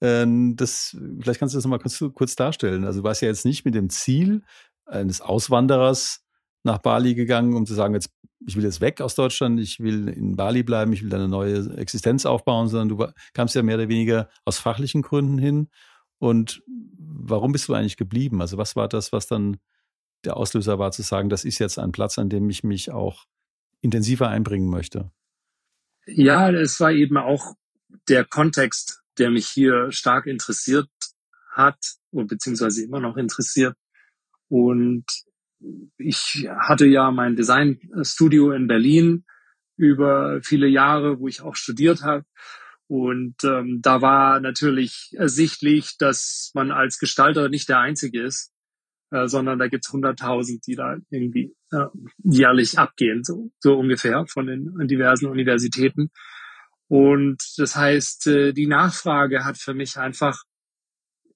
Ähm, 0.00 0.54
das, 0.56 0.96
vielleicht 1.20 1.40
kannst 1.40 1.54
du 1.54 1.58
das 1.58 1.64
nochmal 1.64 1.80
kurz, 1.80 2.02
kurz 2.14 2.36
darstellen. 2.36 2.84
Also 2.84 3.00
du 3.00 3.04
warst 3.04 3.22
ja 3.22 3.28
jetzt 3.28 3.44
nicht 3.44 3.64
mit 3.64 3.74
dem 3.74 3.90
Ziel 3.90 4.42
eines 4.84 5.20
Auswanderers 5.20 6.24
nach 6.62 6.78
Bali 6.78 7.14
gegangen, 7.14 7.54
um 7.54 7.66
zu 7.66 7.74
sagen, 7.74 7.94
jetzt, 7.94 8.10
ich 8.46 8.56
will 8.56 8.64
jetzt 8.64 8.80
weg 8.80 9.00
aus 9.00 9.14
Deutschland, 9.14 9.58
ich 9.58 9.80
will 9.80 10.08
in 10.08 10.36
Bali 10.36 10.62
bleiben, 10.62 10.92
ich 10.92 11.02
will 11.02 11.14
eine 11.14 11.28
neue 11.28 11.76
Existenz 11.76 12.26
aufbauen, 12.26 12.68
sondern 12.68 12.88
du 12.88 13.06
kamst 13.32 13.54
ja 13.54 13.62
mehr 13.62 13.76
oder 13.76 13.88
weniger 13.88 14.28
aus 14.44 14.58
fachlichen 14.58 15.02
Gründen 15.02 15.38
hin. 15.38 15.68
Und 16.18 16.62
warum 16.66 17.52
bist 17.52 17.68
du 17.68 17.74
eigentlich 17.74 17.96
geblieben? 17.96 18.40
Also 18.40 18.58
was 18.58 18.76
war 18.76 18.88
das, 18.88 19.12
was 19.12 19.26
dann 19.26 19.56
der 20.24 20.36
Auslöser 20.36 20.78
war, 20.78 20.92
zu 20.92 21.02
sagen, 21.02 21.28
das 21.28 21.44
ist 21.44 21.58
jetzt 21.58 21.78
ein 21.78 21.92
Platz, 21.92 22.18
an 22.18 22.28
dem 22.28 22.48
ich 22.50 22.62
mich 22.64 22.90
auch 22.90 23.24
intensiver 23.86 24.28
einbringen 24.28 24.68
möchte? 24.68 25.10
Ja, 26.06 26.50
es 26.50 26.78
war 26.80 26.92
eben 26.92 27.16
auch 27.16 27.54
der 28.08 28.24
Kontext, 28.24 29.02
der 29.18 29.30
mich 29.30 29.48
hier 29.48 29.90
stark 29.90 30.26
interessiert 30.26 30.88
hat, 31.52 31.78
beziehungsweise 32.12 32.84
immer 32.84 33.00
noch 33.00 33.16
interessiert. 33.16 33.74
Und 34.48 35.04
ich 35.96 36.48
hatte 36.58 36.86
ja 36.86 37.10
mein 37.10 37.34
Designstudio 37.34 38.52
in 38.52 38.66
Berlin 38.66 39.24
über 39.76 40.40
viele 40.42 40.68
Jahre, 40.68 41.18
wo 41.18 41.28
ich 41.28 41.40
auch 41.40 41.56
studiert 41.56 42.02
habe. 42.02 42.24
Und 42.88 43.42
ähm, 43.42 43.80
da 43.82 44.00
war 44.00 44.38
natürlich 44.40 45.10
ersichtlich, 45.16 45.96
dass 45.98 46.50
man 46.54 46.70
als 46.70 46.98
Gestalter 46.98 47.48
nicht 47.48 47.68
der 47.68 47.80
Einzige 47.80 48.22
ist, 48.22 48.52
äh, 49.10 49.28
sondern 49.28 49.58
da 49.58 49.68
gibt's 49.68 49.92
hunderttausend, 49.92 50.66
die 50.66 50.74
da 50.74 50.96
irgendwie 51.10 51.54
äh, 51.72 51.86
jährlich 52.22 52.78
abgehen, 52.78 53.24
so, 53.24 53.50
so 53.58 53.78
ungefähr 53.78 54.26
von 54.26 54.46
den 54.46 54.88
diversen 54.88 55.26
Universitäten. 55.26 56.10
Und 56.88 57.42
das 57.56 57.76
heißt, 57.76 58.26
äh, 58.28 58.52
die 58.52 58.66
Nachfrage 58.66 59.44
hat 59.44 59.58
für 59.58 59.74
mich 59.74 59.96
einfach 59.96 60.42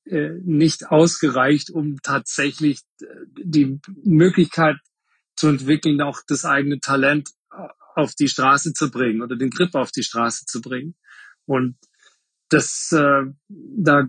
äh, 0.05 0.31
nicht 0.43 0.89
ausgereicht, 0.89 1.71
um 1.71 1.99
tatsächlich 2.03 2.81
äh, 3.01 3.07
die 3.37 3.81
Möglichkeit 4.05 4.77
zu 5.37 5.49
entwickeln, 5.49 6.01
auch 6.01 6.21
das 6.27 6.45
eigene 6.45 6.81
Talent 6.81 7.31
auf 7.95 8.15
die 8.15 8.29
Straße 8.29 8.73
zu 8.73 8.91
bringen 8.91 9.23
oder 9.23 9.37
den 9.37 9.51
Grip 9.51 9.75
auf 9.75 9.91
die 9.91 10.03
Straße 10.03 10.47
zu 10.47 10.61
bringen. 10.61 10.95
Und 11.47 11.77
das, 12.51 12.93
äh, 12.93 13.23
da, 13.49 14.09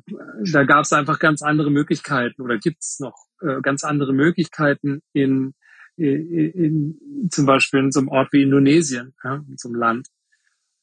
da 0.52 0.64
gab 0.64 0.84
es 0.84 0.94
einfach 0.94 1.20
ganz 1.20 1.42
andere 1.42 1.72
Möglichkeiten 1.72 2.42
oder 2.42 2.58
gibt 2.58 2.82
es 2.82 3.00
noch 3.00 3.16
äh, 3.42 3.62
ganz 3.62 3.84
andere 3.84 4.14
Möglichkeiten 4.14 5.02
in, 5.14 5.54
in, 5.96 6.52
in, 6.52 7.30
zum 7.32 7.46
Beispiel 7.46 7.82
in 7.82 7.92
so 7.92 8.00
einem 8.00 8.10
Ort 8.10 8.34
wie 8.34 8.42
Indonesien, 8.42 9.14
ja, 9.24 9.44
in 9.48 9.58
so 9.58 9.70
einem 9.70 9.80
Land, 9.80 10.08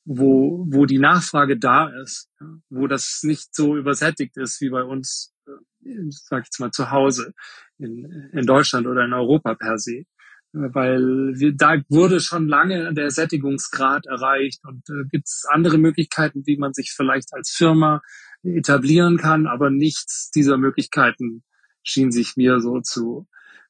wo, 0.05 0.65
wo 0.69 0.87
die 0.87 0.99
Nachfrage 0.99 1.59
da 1.59 1.89
ist, 2.03 2.31
ja, 2.41 2.47
wo 2.71 2.87
das 2.87 3.21
nicht 3.23 3.55
so 3.55 3.77
übersättigt 3.77 4.37
ist 4.37 4.61
wie 4.61 4.71
bei 4.71 4.85
uns, 4.85 5.35
äh, 5.47 6.07
sag 6.11 6.43
ich 6.43 6.47
jetzt 6.47 6.61
mal, 6.61 6.71
zu 6.71 6.91
Hause 6.91 7.35
in, 7.79 8.31
in 8.33 8.47
Deutschland 8.47 8.87
oder 8.87 9.05
in 9.05 9.13
Europa 9.13 9.55
per 9.55 9.79
se 9.79 10.05
weil 10.53 11.35
wir, 11.37 11.53
da 11.55 11.77
wurde 11.89 12.21
schon 12.21 12.49
lange 12.49 12.95
der 12.95 13.11
Sättigungsgrad 13.11 14.07
erreicht 14.07 14.61
und 14.65 14.89
äh, 14.89 15.07
gibt 15.11 15.27
es 15.27 15.45
andere 15.49 15.79
Möglichkeiten, 15.79 16.43
wie 16.47 16.57
man 16.57 16.73
sich 16.73 16.93
vielleicht 16.97 17.35
als 17.35 17.51
Firma 17.51 18.01
etablieren 18.43 19.19
kann, 19.19 19.47
aber 19.47 19.71
nichts 19.71 20.31
dieser 20.31 20.57
Möglichkeiten 20.57 21.43
schien 21.83 22.13
sich 22.13 22.37
mir 22.37 22.61
so 22.61 22.81
zu 22.81 23.27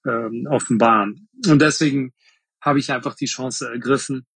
ähm, 0.06 0.46
offenbaren. 0.48 1.28
Und 1.48 1.62
deswegen 1.62 2.12
habe 2.60 2.78
ich 2.78 2.92
einfach 2.92 3.14
die 3.14 3.26
Chance 3.26 3.68
ergriffen 3.68 4.26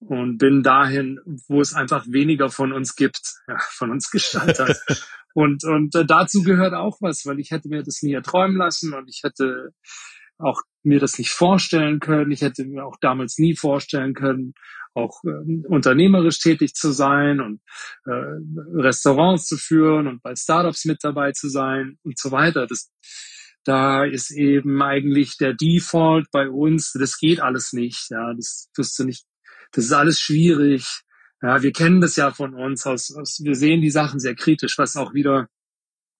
und 0.00 0.38
bin 0.38 0.62
dahin, 0.62 1.20
wo 1.48 1.60
es 1.60 1.74
einfach 1.74 2.04
weniger 2.08 2.50
von 2.50 2.72
uns 2.72 2.96
gibt, 2.96 3.20
ja, 3.48 3.58
von 3.70 3.90
uns 3.90 4.10
Gestaltern. 4.10 4.74
und 5.34 5.64
und 5.64 5.94
äh, 5.94 6.04
dazu 6.04 6.42
gehört 6.42 6.74
auch 6.74 6.98
was, 7.00 7.24
weil 7.26 7.38
ich 7.38 7.50
hätte 7.50 7.68
mir 7.68 7.82
das 7.82 8.02
nie 8.02 8.14
erträumen 8.14 8.56
lassen 8.56 8.92
und 8.94 9.08
ich 9.08 9.20
hätte 9.22 9.72
auch 10.38 10.60
mir 10.82 11.00
das 11.00 11.18
nicht 11.18 11.30
vorstellen 11.30 12.00
können. 12.00 12.30
Ich 12.32 12.42
hätte 12.42 12.64
mir 12.64 12.84
auch 12.84 12.96
damals 13.00 13.38
nie 13.38 13.56
vorstellen 13.56 14.14
können, 14.14 14.54
auch 14.94 15.22
äh, 15.24 15.66
unternehmerisch 15.66 16.40
tätig 16.40 16.74
zu 16.74 16.92
sein 16.92 17.40
und 17.40 17.60
äh, 18.06 18.80
Restaurants 18.80 19.46
zu 19.46 19.56
führen 19.56 20.06
und 20.06 20.22
bei 20.22 20.34
Startups 20.34 20.84
mit 20.84 20.98
dabei 21.02 21.32
zu 21.32 21.48
sein 21.48 21.98
und 22.02 22.18
so 22.18 22.30
weiter. 22.30 22.66
Das, 22.66 22.90
da 23.64 24.04
ist 24.04 24.30
eben 24.30 24.82
eigentlich 24.82 25.36
der 25.38 25.54
Default 25.54 26.26
bei 26.32 26.48
uns, 26.48 26.92
das 26.92 27.18
geht 27.18 27.40
alles 27.40 27.72
nicht. 27.72 28.10
Ja, 28.10 28.34
das 28.34 28.68
wirst 28.76 28.98
du 28.98 29.04
nicht, 29.04 29.24
das 29.72 29.84
ist 29.86 29.92
alles 29.92 30.20
schwierig. 30.20 31.02
Ja, 31.40 31.62
wir 31.62 31.72
kennen 31.72 32.00
das 32.00 32.16
ja 32.16 32.30
von 32.30 32.54
uns 32.54 32.86
aus, 32.86 33.14
aus 33.16 33.40
wir 33.42 33.54
sehen 33.54 33.80
die 33.80 33.90
Sachen 33.90 34.20
sehr 34.20 34.34
kritisch, 34.34 34.78
was 34.78 34.96
auch 34.96 35.14
wieder 35.14 35.48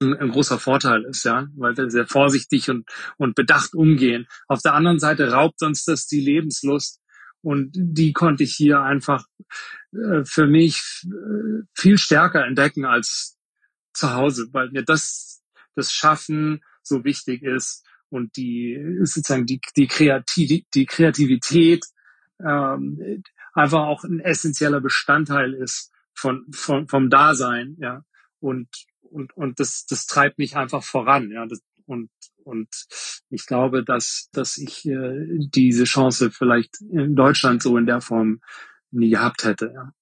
ein, 0.03 0.15
ein 0.15 0.31
großer 0.31 0.59
Vorteil 0.59 1.05
ist, 1.05 1.25
ja, 1.25 1.49
weil 1.57 1.77
wir 1.77 1.91
sehr 1.91 2.07
vorsichtig 2.07 2.69
und, 2.69 2.89
und 3.17 3.35
bedacht 3.35 3.75
umgehen. 3.75 4.27
Auf 4.49 4.61
der 4.61 4.75
anderen 4.75 4.99
Seite 4.99 5.31
raubt 5.31 5.63
uns 5.63 5.85
das 5.85 6.07
die 6.07 6.21
Lebenslust 6.21 7.01
und 7.41 7.71
die 7.75 8.13
konnte 8.13 8.45
ich 8.45 8.55
hier 8.55 8.83
einfach 8.83 9.25
äh, 9.93 10.25
für 10.25 10.47
mich 10.47 11.05
äh, 11.07 11.63
viel 11.75 11.99
stärker 11.99 12.47
entdecken 12.47 12.85
als 12.85 13.39
zu 13.93 14.13
Hause, 14.13 14.49
weil 14.53 14.71
mir 14.71 14.85
das, 14.85 15.43
das 15.75 15.93
Schaffen 15.93 16.63
so 16.83 17.05
wichtig 17.05 17.43
ist 17.43 17.85
und 18.09 18.37
die 18.37 18.79
sozusagen 19.03 19.47
die, 19.47 19.61
die, 19.77 19.87
Kreativ 19.87 20.65
die 20.75 20.87
Kreativität 20.87 21.85
ähm, 22.45 23.23
einfach 23.55 23.83
auch 23.83 24.05
ein 24.05 24.21
essentieller 24.21 24.81
Bestandteil 24.81 25.55
ist 25.55 25.93
von, 26.15 26.47
von 26.53 26.89
vom 26.89 27.11
Dasein, 27.11 27.77
ja. 27.79 28.05
Und 28.41 28.69
und, 29.13 29.37
und 29.37 29.61
das, 29.61 29.87
das 29.87 30.07
treibt 30.07 30.39
mich 30.39 30.57
einfach 30.57 30.83
voran. 30.83 31.31
Ja, 31.31 31.47
das, 31.47 31.61
und, 31.87 32.11
und 32.45 32.69
ich 33.31 33.47
glaube, 33.47 33.85
dass, 33.85 34.29
dass 34.33 34.57
ich 34.59 34.87
äh, 34.87 35.27
diese 35.29 35.85
Chance 35.85 36.31
vielleicht 36.31 36.81
in 36.81 37.15
Deutschland 37.15 37.63
so 37.63 37.77
in 37.77 37.87
der 37.87 38.01
Form 38.01 38.41
nie 38.91 39.11
gehabt 39.11 39.45
hätte. 39.45 39.73
Ja. 39.75 39.93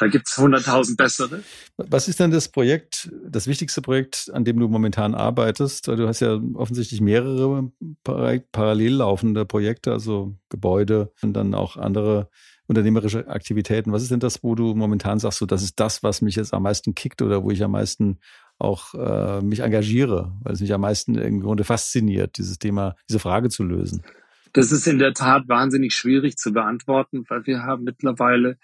Da 0.00 0.06
gibt's 0.08 0.38
hunderttausend 0.38 0.96
bessere. 0.96 1.42
Was 1.76 2.08
ist 2.08 2.20
denn 2.20 2.30
das 2.30 2.48
Projekt, 2.48 3.12
das 3.22 3.46
wichtigste 3.46 3.82
Projekt, 3.82 4.30
an 4.32 4.46
dem 4.46 4.58
du 4.58 4.66
momentan 4.66 5.14
arbeitest? 5.14 5.88
Du 5.88 6.08
hast 6.08 6.20
ja 6.20 6.40
offensichtlich 6.54 7.02
mehrere 7.02 7.70
parallel 8.02 8.94
laufende 8.94 9.44
Projekte, 9.44 9.92
also 9.92 10.34
Gebäude 10.48 11.12
und 11.20 11.34
dann 11.34 11.54
auch 11.54 11.76
andere 11.76 12.30
unternehmerische 12.66 13.28
Aktivitäten. 13.28 13.92
Was 13.92 14.02
ist 14.02 14.10
denn 14.10 14.20
das, 14.20 14.42
wo 14.42 14.54
du 14.54 14.74
momentan 14.74 15.18
sagst, 15.18 15.40
so, 15.40 15.44
das 15.44 15.62
ist 15.62 15.78
das, 15.78 16.02
was 16.02 16.22
mich 16.22 16.36
jetzt 16.36 16.54
am 16.54 16.62
meisten 16.62 16.94
kickt 16.94 17.20
oder 17.20 17.42
wo 17.42 17.50
ich 17.50 17.62
am 17.62 17.72
meisten 17.72 18.20
auch 18.60 18.94
äh, 18.94 19.42
mich 19.42 19.60
engagiere, 19.60 20.32
weil 20.42 20.54
es 20.54 20.60
mich 20.60 20.72
am 20.72 20.82
meisten 20.82 21.16
im 21.16 21.40
Grunde 21.40 21.64
fasziniert, 21.64 22.38
dieses 22.38 22.58
Thema, 22.58 22.96
diese 23.08 23.18
Frage 23.18 23.48
zu 23.48 23.64
lösen? 23.64 24.02
Das 24.52 24.72
ist 24.72 24.86
in 24.86 24.98
der 24.98 25.14
Tat 25.14 25.48
wahnsinnig 25.48 25.94
schwierig 25.94 26.36
zu 26.36 26.52
beantworten, 26.52 27.24
weil 27.28 27.46
wir 27.46 27.62
haben 27.62 27.84
mittlerweile 27.84 28.58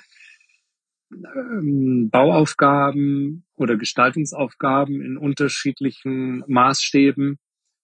ähm, 1.12 2.10
Bauaufgaben 2.10 3.44
oder 3.54 3.76
Gestaltungsaufgaben 3.76 5.00
in 5.00 5.16
unterschiedlichen 5.16 6.42
Maßstäben, 6.48 7.38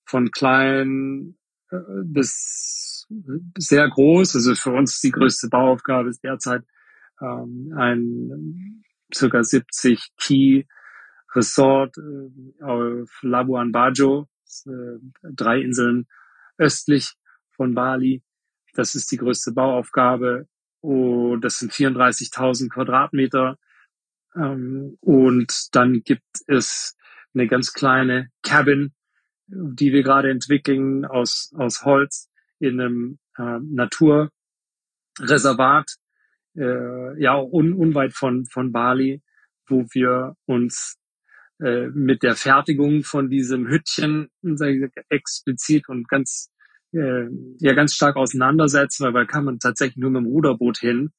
von 0.05 0.31
klein 0.31 1.37
äh, 1.71 1.77
bis 2.05 3.07
sehr 3.57 3.89
groß. 3.89 4.37
Also 4.37 4.55
für 4.55 4.73
uns 4.73 5.01
die 5.01 5.11
größte 5.11 5.49
Bauaufgabe 5.49 6.11
ist 6.11 6.25
derzeit 6.25 6.63
ähm, 7.21 7.73
ein 7.77 8.85
circa 9.15 9.43
70 9.43 10.11
Key 10.19 10.65
Resort 11.35 11.97
äh, 11.99 12.63
auf 12.63 13.11
Labuan 13.23 13.73
Bajo, 13.73 14.29
äh, 14.67 14.99
drei 15.23 15.61
Inseln 15.61 16.07
östlich 16.59 17.15
von 17.51 17.75
Bali. 17.75 18.23
Das 18.75 18.95
ist 18.95 19.11
die 19.13 19.17
größte 19.17 19.53
Bauaufgabe. 19.53 20.47
Und 20.81 21.43
das 21.43 21.59
sind 21.59 21.73
34.000 21.73 22.71
Quadratmeter. 22.71 23.59
Ähm, 24.35 24.97
und 25.01 25.69
dann 25.73 26.03
gibt 26.03 26.25
es 26.47 26.97
eine 27.35 27.47
ganz 27.47 27.73
kleine 27.73 28.31
Cabin, 28.43 28.93
die 29.47 29.93
wir 29.93 30.03
gerade 30.03 30.31
entwickeln 30.31 31.05
aus, 31.05 31.53
aus 31.57 31.85
Holz 31.85 32.31
in 32.59 32.81
einem 32.81 33.19
äh, 33.37 33.59
Naturreservat, 33.61 34.31
äh, 36.57 37.21
ja, 37.21 37.39
un, 37.39 37.75
unweit 37.75 38.13
von, 38.15 38.47
von 38.47 38.73
Bali, 38.73 39.23
wo 39.67 39.85
wir 39.93 40.37
uns 40.47 40.97
äh, 41.63 41.89
mit 41.95 42.23
der 42.23 42.35
Fertigung 42.35 43.05
von 43.05 43.31
diesem 43.31 43.69
Hüttchen 43.69 44.29
explizit 45.09 45.89
und 45.89 46.09
ganz 46.09 46.51
äh, 46.93 47.29
ja 47.59 47.73
ganz 47.75 47.95
stark 47.95 48.17
auseinandersetzen, 48.17 49.05
weil 49.05 49.13
da 49.13 49.25
kann 49.25 49.45
man 49.45 49.59
tatsächlich 49.59 49.97
nur 49.97 50.11
mit 50.11 50.23
dem 50.23 50.27
Ruderboot 50.27 50.79
hin. 50.79 51.13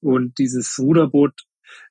Und 0.00 0.38
dieses 0.38 0.78
Ruderboot 0.78 1.32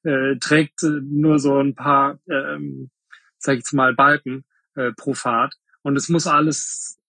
äh, 0.03 0.35
trägt 0.37 0.83
äh, 0.83 0.99
nur 1.03 1.39
so 1.39 1.59
ein 1.59 1.75
paar, 1.75 2.19
ähm, 2.29 2.91
sag 3.37 3.53
ich 3.53 3.59
jetzt 3.59 3.73
mal, 3.73 3.93
Balken 3.93 4.45
äh, 4.75 4.91
pro 4.95 5.13
Fahrt. 5.13 5.55
Und 5.81 5.95
es 5.97 6.07
muss 6.07 6.27
alles 6.27 6.99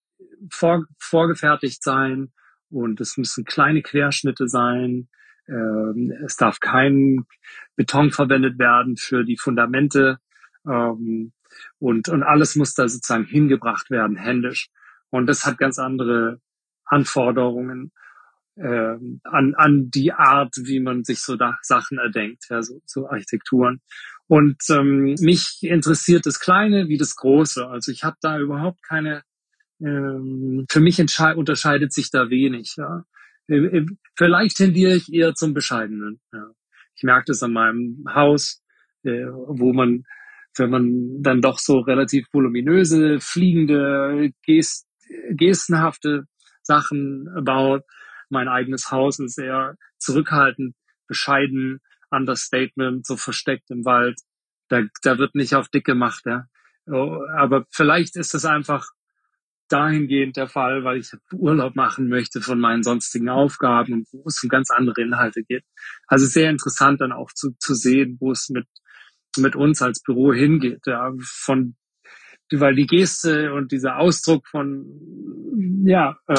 vor, 0.50 0.86
vorgefertigt 0.98 1.82
sein 1.82 2.32
und 2.70 3.00
es 3.00 3.16
müssen 3.16 3.44
kleine 3.44 3.82
Querschnitte 3.82 4.48
sein. 4.48 5.08
Ähm, 5.48 6.12
es 6.24 6.36
darf 6.36 6.60
kein 6.60 7.26
Beton 7.76 8.10
verwendet 8.10 8.58
werden 8.58 8.96
für 8.96 9.24
die 9.24 9.36
Fundamente 9.36 10.18
ähm, 10.68 11.32
und, 11.78 12.08
und 12.08 12.22
alles 12.22 12.56
muss 12.56 12.74
da 12.74 12.88
sozusagen 12.88 13.24
hingebracht 13.24 13.90
werden, 13.90 14.16
händisch. 14.16 14.68
Und 15.10 15.26
das 15.26 15.46
hat 15.46 15.58
ganz 15.58 15.78
andere 15.78 16.40
Anforderungen 16.84 17.92
äh, 18.56 18.96
an, 19.24 19.54
an 19.54 19.90
die 19.90 20.12
Art, 20.12 20.54
wie 20.56 20.80
man 20.80 21.04
sich 21.04 21.20
so 21.20 21.36
da 21.36 21.58
Sachen 21.62 21.98
erdenkt, 21.98 22.46
ja, 22.48 22.62
so, 22.62 22.80
so 22.84 23.08
Architekturen. 23.08 23.80
Und 24.28 24.56
ähm, 24.70 25.14
mich 25.20 25.58
interessiert 25.62 26.26
das 26.26 26.40
Kleine 26.40 26.88
wie 26.88 26.98
das 26.98 27.14
Große. 27.16 27.66
Also 27.66 27.92
ich 27.92 28.02
habe 28.02 28.16
da 28.20 28.38
überhaupt 28.38 28.82
keine, 28.82 29.22
ähm, 29.80 30.66
für 30.68 30.80
mich 30.80 30.98
unterscheidet 31.00 31.92
sich 31.92 32.10
da 32.10 32.28
wenig. 32.28 32.74
Ja. 32.76 33.04
Vielleicht 34.16 34.56
tendiere 34.56 34.96
ich 34.96 35.12
eher 35.12 35.34
zum 35.34 35.54
Bescheidenen. 35.54 36.20
Ja. 36.32 36.50
Ich 36.96 37.04
merke 37.04 37.26
das 37.26 37.42
an 37.42 37.52
meinem 37.52 38.04
Haus, 38.12 38.62
äh, 39.04 39.26
wo 39.26 39.72
man 39.72 40.04
wenn 40.58 40.70
man 40.70 41.22
dann 41.22 41.40
doch 41.40 41.58
so 41.58 41.80
relativ 41.80 42.26
voluminöse, 42.32 43.20
fliegende, 43.20 44.30
gest 44.42 44.86
gestenhafte 45.30 46.24
Sachen 46.62 47.28
baut. 47.44 47.82
Mein 48.28 48.48
eigenes 48.48 48.90
Haus 48.90 49.20
ist 49.20 49.36
sehr 49.36 49.76
zurückhaltend, 49.98 50.74
bescheiden, 51.06 51.80
Understatement, 52.10 53.06
so 53.06 53.16
versteckt 53.16 53.70
im 53.70 53.84
Wald. 53.84 54.18
Da, 54.68 54.82
da 55.02 55.18
wird 55.18 55.34
nicht 55.34 55.54
auf 55.54 55.68
dick 55.68 55.84
gemacht, 55.84 56.22
ja. 56.26 56.46
Oh, 56.88 57.20
aber 57.36 57.66
vielleicht 57.70 58.16
ist 58.16 58.34
es 58.34 58.44
einfach 58.44 58.88
dahingehend 59.68 60.36
der 60.36 60.48
Fall, 60.48 60.84
weil 60.84 60.98
ich 60.98 61.10
Urlaub 61.32 61.74
machen 61.74 62.08
möchte 62.08 62.40
von 62.40 62.60
meinen 62.60 62.84
sonstigen 62.84 63.28
Aufgaben 63.28 63.92
und 63.92 64.08
wo 64.12 64.22
es 64.26 64.40
um 64.42 64.48
ganz 64.48 64.70
andere 64.70 65.00
Inhalte 65.02 65.42
geht. 65.42 65.64
Also 66.06 66.26
sehr 66.26 66.50
interessant 66.50 67.00
dann 67.00 67.12
auch 67.12 67.32
zu, 67.32 67.56
zu 67.58 67.74
sehen, 67.74 68.16
wo 68.20 68.30
es 68.30 68.48
mit, 68.48 68.66
mit 69.38 69.56
uns 69.56 69.82
als 69.82 70.02
Büro 70.02 70.32
hingeht. 70.32 70.80
Ja, 70.86 71.12
von, 71.20 71.76
weil 72.52 72.74
die 72.74 72.86
Geste 72.86 73.52
und 73.52 73.72
dieser 73.72 73.96
Ausdruck 73.98 74.46
von, 74.48 74.86
ja, 75.84 76.16
äh, 76.26 76.36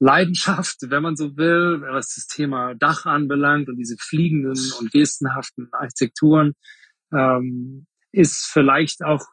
Leidenschaft, 0.00 0.76
wenn 0.82 1.02
man 1.02 1.16
so 1.16 1.36
will, 1.36 1.80
was 1.80 2.14
das 2.14 2.26
Thema 2.28 2.74
Dach 2.74 3.04
anbelangt 3.04 3.68
und 3.68 3.76
diese 3.76 3.96
fliegenden 3.98 4.56
und 4.78 4.92
gestenhaften 4.92 5.68
Architekturen, 5.72 6.54
ähm, 7.12 7.86
ist 8.12 8.46
vielleicht 8.46 9.02
auch, 9.02 9.26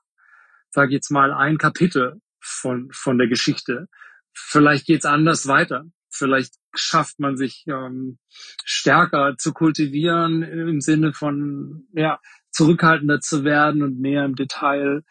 sage 0.72 0.90
ich 0.90 0.96
jetzt 0.96 1.12
mal, 1.12 1.32
ein 1.32 1.58
Kapitel 1.58 2.20
von, 2.42 2.90
von 2.92 3.18
der 3.18 3.28
Geschichte. 3.28 3.88
Vielleicht 4.34 4.86
geht's 4.86 5.06
anders 5.06 5.48
weiter. 5.48 5.86
Vielleicht 6.15 6.56
schafft 6.73 7.19
man 7.19 7.38
sich 7.38 7.65
ähm, 7.67 8.17
stärker 8.63 9.36
zu 9.38 9.54
kultivieren 9.54 10.43
im 10.43 10.82
Sinne 10.82 11.13
von 11.13 11.88
ja 11.93 12.19
zurückhaltender 12.51 13.19
zu 13.19 13.43
werden 13.43 13.84
und 13.84 13.99
mehr 13.99 14.25
im 14.25 14.36
Detail 14.36 15.04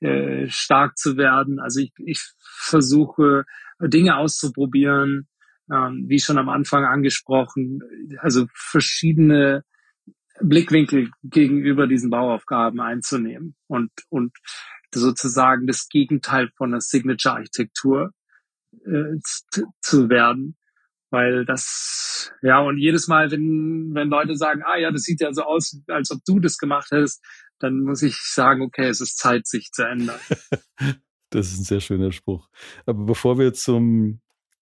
äh, 0.00 0.48
stark 0.48 0.96
zu 0.96 1.16
werden. 1.16 1.58
Also 1.58 1.80
ich, 1.80 1.92
ich 1.98 2.20
versuche 2.40 3.44
Dinge 3.80 4.16
auszuprobieren, 4.16 5.28
ähm, 5.70 6.04
wie 6.06 6.20
schon 6.20 6.38
am 6.38 6.48
Anfang 6.48 6.84
angesprochen, 6.84 7.80
also 8.18 8.46
verschiedene 8.54 9.64
Blickwinkel 10.40 11.10
gegenüber 11.22 11.86
diesen 11.86 12.10
Bauaufgaben 12.10 12.80
einzunehmen 12.80 13.54
und, 13.66 13.90
und 14.08 14.32
sozusagen 14.94 15.66
das 15.66 15.88
Gegenteil 15.88 16.50
von 16.56 16.72
der 16.72 16.80
Signature-Architektur 16.80 18.12
äh, 18.84 19.18
zu 19.80 20.08
werden. 20.08 20.56
Weil 21.10 21.44
das, 21.44 22.32
ja, 22.40 22.60
und 22.60 22.78
jedes 22.78 23.06
Mal, 23.06 23.30
wenn, 23.30 23.90
wenn 23.92 24.08
Leute 24.08 24.34
sagen, 24.34 24.62
ah 24.64 24.78
ja, 24.78 24.90
das 24.90 25.02
sieht 25.02 25.20
ja 25.20 25.32
so 25.34 25.42
aus, 25.42 25.78
als 25.88 26.10
ob 26.10 26.20
du 26.24 26.40
das 26.40 26.56
gemacht 26.56 26.90
hättest, 26.90 27.22
dann 27.58 27.80
muss 27.80 28.02
ich 28.02 28.16
sagen, 28.16 28.62
okay, 28.62 28.88
es 28.88 29.02
ist 29.02 29.18
Zeit, 29.18 29.46
sich 29.46 29.70
zu 29.72 29.86
ändern. 29.86 30.18
das 31.30 31.52
ist 31.52 31.60
ein 31.60 31.64
sehr 31.64 31.80
schöner 31.80 32.12
Spruch. 32.12 32.48
Aber 32.86 33.04
bevor 33.04 33.38
wir 33.38 33.52
zum 33.52 34.20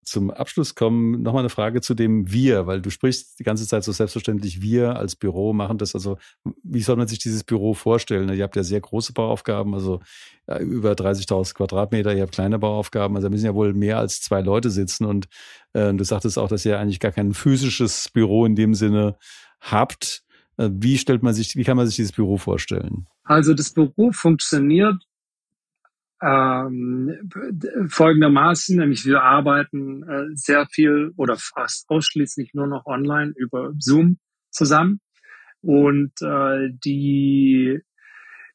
zum 0.09 0.31
Abschluss 0.31 0.75
kommen, 0.75 1.21
nochmal 1.21 1.41
eine 1.41 1.49
Frage 1.49 1.81
zu 1.81 1.93
dem 1.93 2.31
Wir, 2.31 2.67
weil 2.67 2.81
du 2.81 2.89
sprichst 2.89 3.39
die 3.39 3.43
ganze 3.43 3.67
Zeit 3.67 3.83
so 3.83 3.91
selbstverständlich, 3.91 4.61
wir 4.61 4.97
als 4.97 5.15
Büro 5.15 5.53
machen 5.53 5.77
das. 5.77 5.95
Also, 5.95 6.17
wie 6.63 6.81
soll 6.81 6.97
man 6.97 7.07
sich 7.07 7.19
dieses 7.19 7.43
Büro 7.43 7.73
vorstellen? 7.73 8.29
Ihr 8.33 8.43
habt 8.43 8.55
ja 8.55 8.63
sehr 8.63 8.81
große 8.81 9.13
Bauaufgaben, 9.13 9.73
also 9.73 10.01
über 10.59 10.93
30.000 10.93 11.53
Quadratmeter, 11.53 12.13
ihr 12.15 12.23
habt 12.23 12.33
kleine 12.33 12.59
Bauaufgaben, 12.59 13.15
also 13.15 13.27
da 13.27 13.31
müssen 13.31 13.45
ja 13.45 13.53
wohl 13.53 13.73
mehr 13.73 13.99
als 13.99 14.21
zwei 14.21 14.41
Leute 14.41 14.69
sitzen. 14.69 15.05
Und 15.05 15.27
äh, 15.73 15.93
du 15.93 16.03
sagtest 16.03 16.39
auch, 16.39 16.49
dass 16.49 16.65
ihr 16.65 16.79
eigentlich 16.79 16.99
gar 16.99 17.11
kein 17.11 17.33
physisches 17.33 18.09
Büro 18.09 18.45
in 18.45 18.55
dem 18.55 18.73
Sinne 18.73 19.17
habt. 19.61 20.23
Äh, 20.57 20.69
wie 20.71 20.97
stellt 20.97 21.23
man 21.23 21.33
sich, 21.33 21.55
wie 21.55 21.63
kann 21.63 21.77
man 21.77 21.87
sich 21.87 21.97
dieses 21.97 22.11
Büro 22.11 22.37
vorstellen? 22.37 23.07
Also 23.23 23.53
das 23.53 23.71
Büro 23.71 24.11
funktioniert 24.11 24.95
ähm, 26.21 27.29
folgendermaßen, 27.87 28.77
nämlich 28.77 29.05
wir 29.05 29.21
arbeiten 29.21 30.03
äh, 30.03 30.25
sehr 30.33 30.67
viel 30.67 31.11
oder 31.15 31.37
fast 31.37 31.89
ausschließlich 31.89 32.53
nur 32.53 32.67
noch 32.67 32.85
online 32.85 33.33
über 33.35 33.73
Zoom 33.77 34.19
zusammen. 34.51 34.99
Und 35.61 36.13
äh, 36.21 36.69
die, 36.71 37.79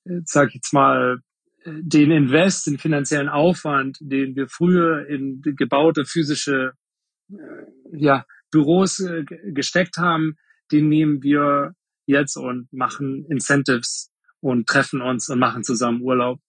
äh, 0.05 0.21
sag 0.25 0.49
ich 0.49 0.57
jetzt 0.57 0.73
mal, 0.73 1.19
den 1.67 2.11
Invest, 2.11 2.67
den 2.67 2.79
finanziellen 2.79 3.29
Aufwand, 3.29 3.97
den 4.01 4.37
wir 4.37 4.49
früher 4.49 5.07
in 5.07 5.41
gebaute 5.43 6.05
physische 6.05 6.73
äh, 7.31 7.37
ja, 7.93 8.25
Büros 8.51 9.01
äh, 9.01 9.25
gesteckt 9.25 9.97
haben, 9.97 10.37
den 10.71 10.89
nehmen 10.89 11.23
wir 11.23 11.75
jetzt 12.07 12.37
und 12.37 12.71
machen 12.73 13.25
Incentives 13.31 14.13
und 14.41 14.67
treffen 14.67 15.01
uns 15.01 15.29
und 15.31 15.39
machen 15.39 15.65
zusammen 15.65 16.03
Urlaub 16.03 16.41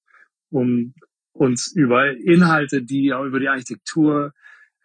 um 0.50 0.94
uns 1.36 1.72
über 1.72 2.12
Inhalte, 2.12 2.82
die 2.82 3.14
auch 3.14 3.26
über 3.26 3.40
die 3.40 3.50
Architektur 3.50 4.34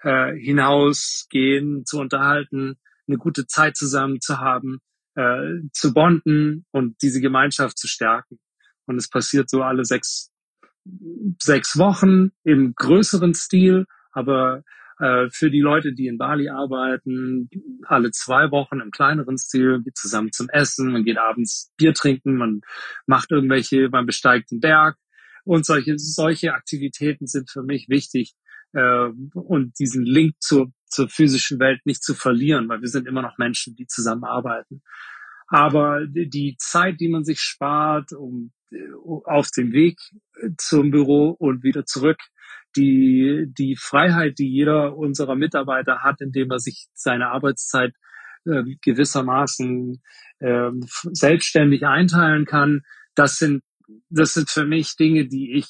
äh, 0.02 0.34
hinausgehen, 0.34 1.84
zu 1.86 2.00
unterhalten, 2.00 2.76
eine 3.06 3.18
gute 3.18 3.46
Zeit 3.46 3.76
zusammen 3.76 4.20
zu 4.20 4.38
haben, 4.38 4.80
äh, 5.14 5.60
zu 5.72 5.94
bonden 5.94 6.66
und 6.72 7.00
diese 7.02 7.20
Gemeinschaft 7.20 7.78
zu 7.78 7.86
stärken. 7.86 8.38
Und 8.86 8.96
es 8.96 9.08
passiert 9.08 9.48
so 9.48 9.62
alle 9.62 9.84
sechs, 9.84 10.32
sechs 11.40 11.78
Wochen 11.78 12.32
im 12.42 12.74
größeren 12.74 13.34
Stil, 13.34 13.86
aber 14.12 14.64
äh, 14.98 15.28
für 15.30 15.50
die 15.50 15.60
Leute, 15.60 15.92
die 15.92 16.08
in 16.08 16.18
Bali 16.18 16.48
arbeiten, 16.48 17.48
alle 17.84 18.10
zwei 18.10 18.50
Wochen 18.50 18.80
im 18.80 18.90
kleineren 18.90 19.38
Stil, 19.38 19.82
geht 19.82 19.96
zusammen 19.96 20.32
zum 20.32 20.48
Essen, 20.48 20.92
man 20.92 21.04
geht 21.04 21.18
abends 21.18 21.72
Bier 21.76 21.94
trinken, 21.94 22.36
man 22.36 22.60
macht 23.06 23.30
irgendwelche, 23.30 23.88
man 23.88 24.06
besteigt 24.06 24.50
den 24.50 24.60
Berg, 24.60 24.96
und 25.44 25.66
solche, 25.66 25.98
solche 25.98 26.52
Aktivitäten 26.54 27.26
sind 27.26 27.50
für 27.50 27.62
mich 27.62 27.88
wichtig 27.88 28.34
äh, 28.72 29.08
und 29.34 29.78
diesen 29.78 30.04
Link 30.04 30.34
zur, 30.40 30.72
zur 30.86 31.08
physischen 31.08 31.58
Welt 31.58 31.80
nicht 31.84 32.02
zu 32.02 32.14
verlieren, 32.14 32.68
weil 32.68 32.80
wir 32.80 32.88
sind 32.88 33.06
immer 33.06 33.22
noch 33.22 33.38
Menschen, 33.38 33.74
die 33.74 33.86
zusammenarbeiten. 33.86 34.82
Aber 35.48 36.06
die 36.06 36.56
Zeit, 36.58 37.00
die 37.00 37.08
man 37.08 37.24
sich 37.24 37.40
spart, 37.40 38.12
um 38.12 38.52
auf 39.24 39.50
dem 39.50 39.72
Weg 39.72 39.98
zum 40.58 40.90
Büro 40.90 41.30
und 41.30 41.62
wieder 41.62 41.84
zurück, 41.84 42.18
die, 42.76 43.46
die 43.48 43.76
Freiheit, 43.76 44.38
die 44.38 44.48
jeder 44.48 44.96
unserer 44.96 45.34
Mitarbeiter 45.34 46.02
hat, 46.02 46.20
indem 46.20 46.50
er 46.50 46.60
sich 46.60 46.86
seine 46.94 47.28
Arbeitszeit 47.28 47.94
äh, 48.44 48.62
gewissermaßen 48.80 50.00
äh, 50.38 50.70
selbstständig 51.12 51.84
einteilen 51.84 52.44
kann, 52.44 52.82
das 53.14 53.38
sind 53.38 53.62
das 54.08 54.34
sind 54.34 54.50
für 54.50 54.64
mich 54.64 54.96
Dinge, 54.96 55.26
die 55.26 55.54
ich 55.54 55.66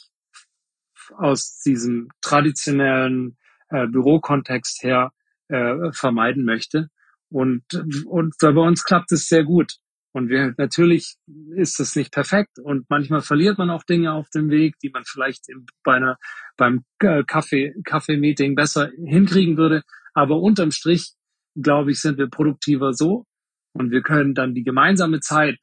aus 1.16 1.60
diesem 1.60 2.08
traditionellen 2.20 3.36
äh, 3.68 3.86
Bürokontext 3.86 4.82
her 4.82 5.12
äh, 5.48 5.92
vermeiden 5.92 6.44
möchte. 6.44 6.88
Und, 7.28 7.62
und 8.06 8.34
bei 8.40 8.50
uns 8.50 8.84
klappt 8.84 9.12
es 9.12 9.28
sehr 9.28 9.44
gut. 9.44 9.74
Und 10.12 10.28
wir, 10.28 10.54
natürlich 10.56 11.16
ist 11.54 11.78
das 11.78 11.94
nicht 11.94 12.12
perfekt 12.12 12.58
und 12.58 12.90
manchmal 12.90 13.20
verliert 13.20 13.58
man 13.58 13.70
auch 13.70 13.84
Dinge 13.84 14.12
auf 14.12 14.28
dem 14.30 14.50
Weg, 14.50 14.76
die 14.82 14.90
man 14.90 15.04
vielleicht 15.04 15.48
im, 15.48 15.66
bei 15.84 15.94
einer, 15.94 16.18
beim 16.56 16.84
äh, 16.98 17.22
Kaffee, 17.24 17.74
Kaffee-Meeting 17.84 18.56
besser 18.56 18.90
hinkriegen 19.06 19.56
würde. 19.56 19.82
Aber 20.12 20.40
unterm 20.40 20.72
Strich, 20.72 21.12
glaube 21.54 21.92
ich, 21.92 22.00
sind 22.00 22.18
wir 22.18 22.28
produktiver 22.28 22.92
so 22.92 23.24
und 23.72 23.92
wir 23.92 24.02
können 24.02 24.34
dann 24.34 24.52
die 24.52 24.64
gemeinsame 24.64 25.20
Zeit 25.20 25.58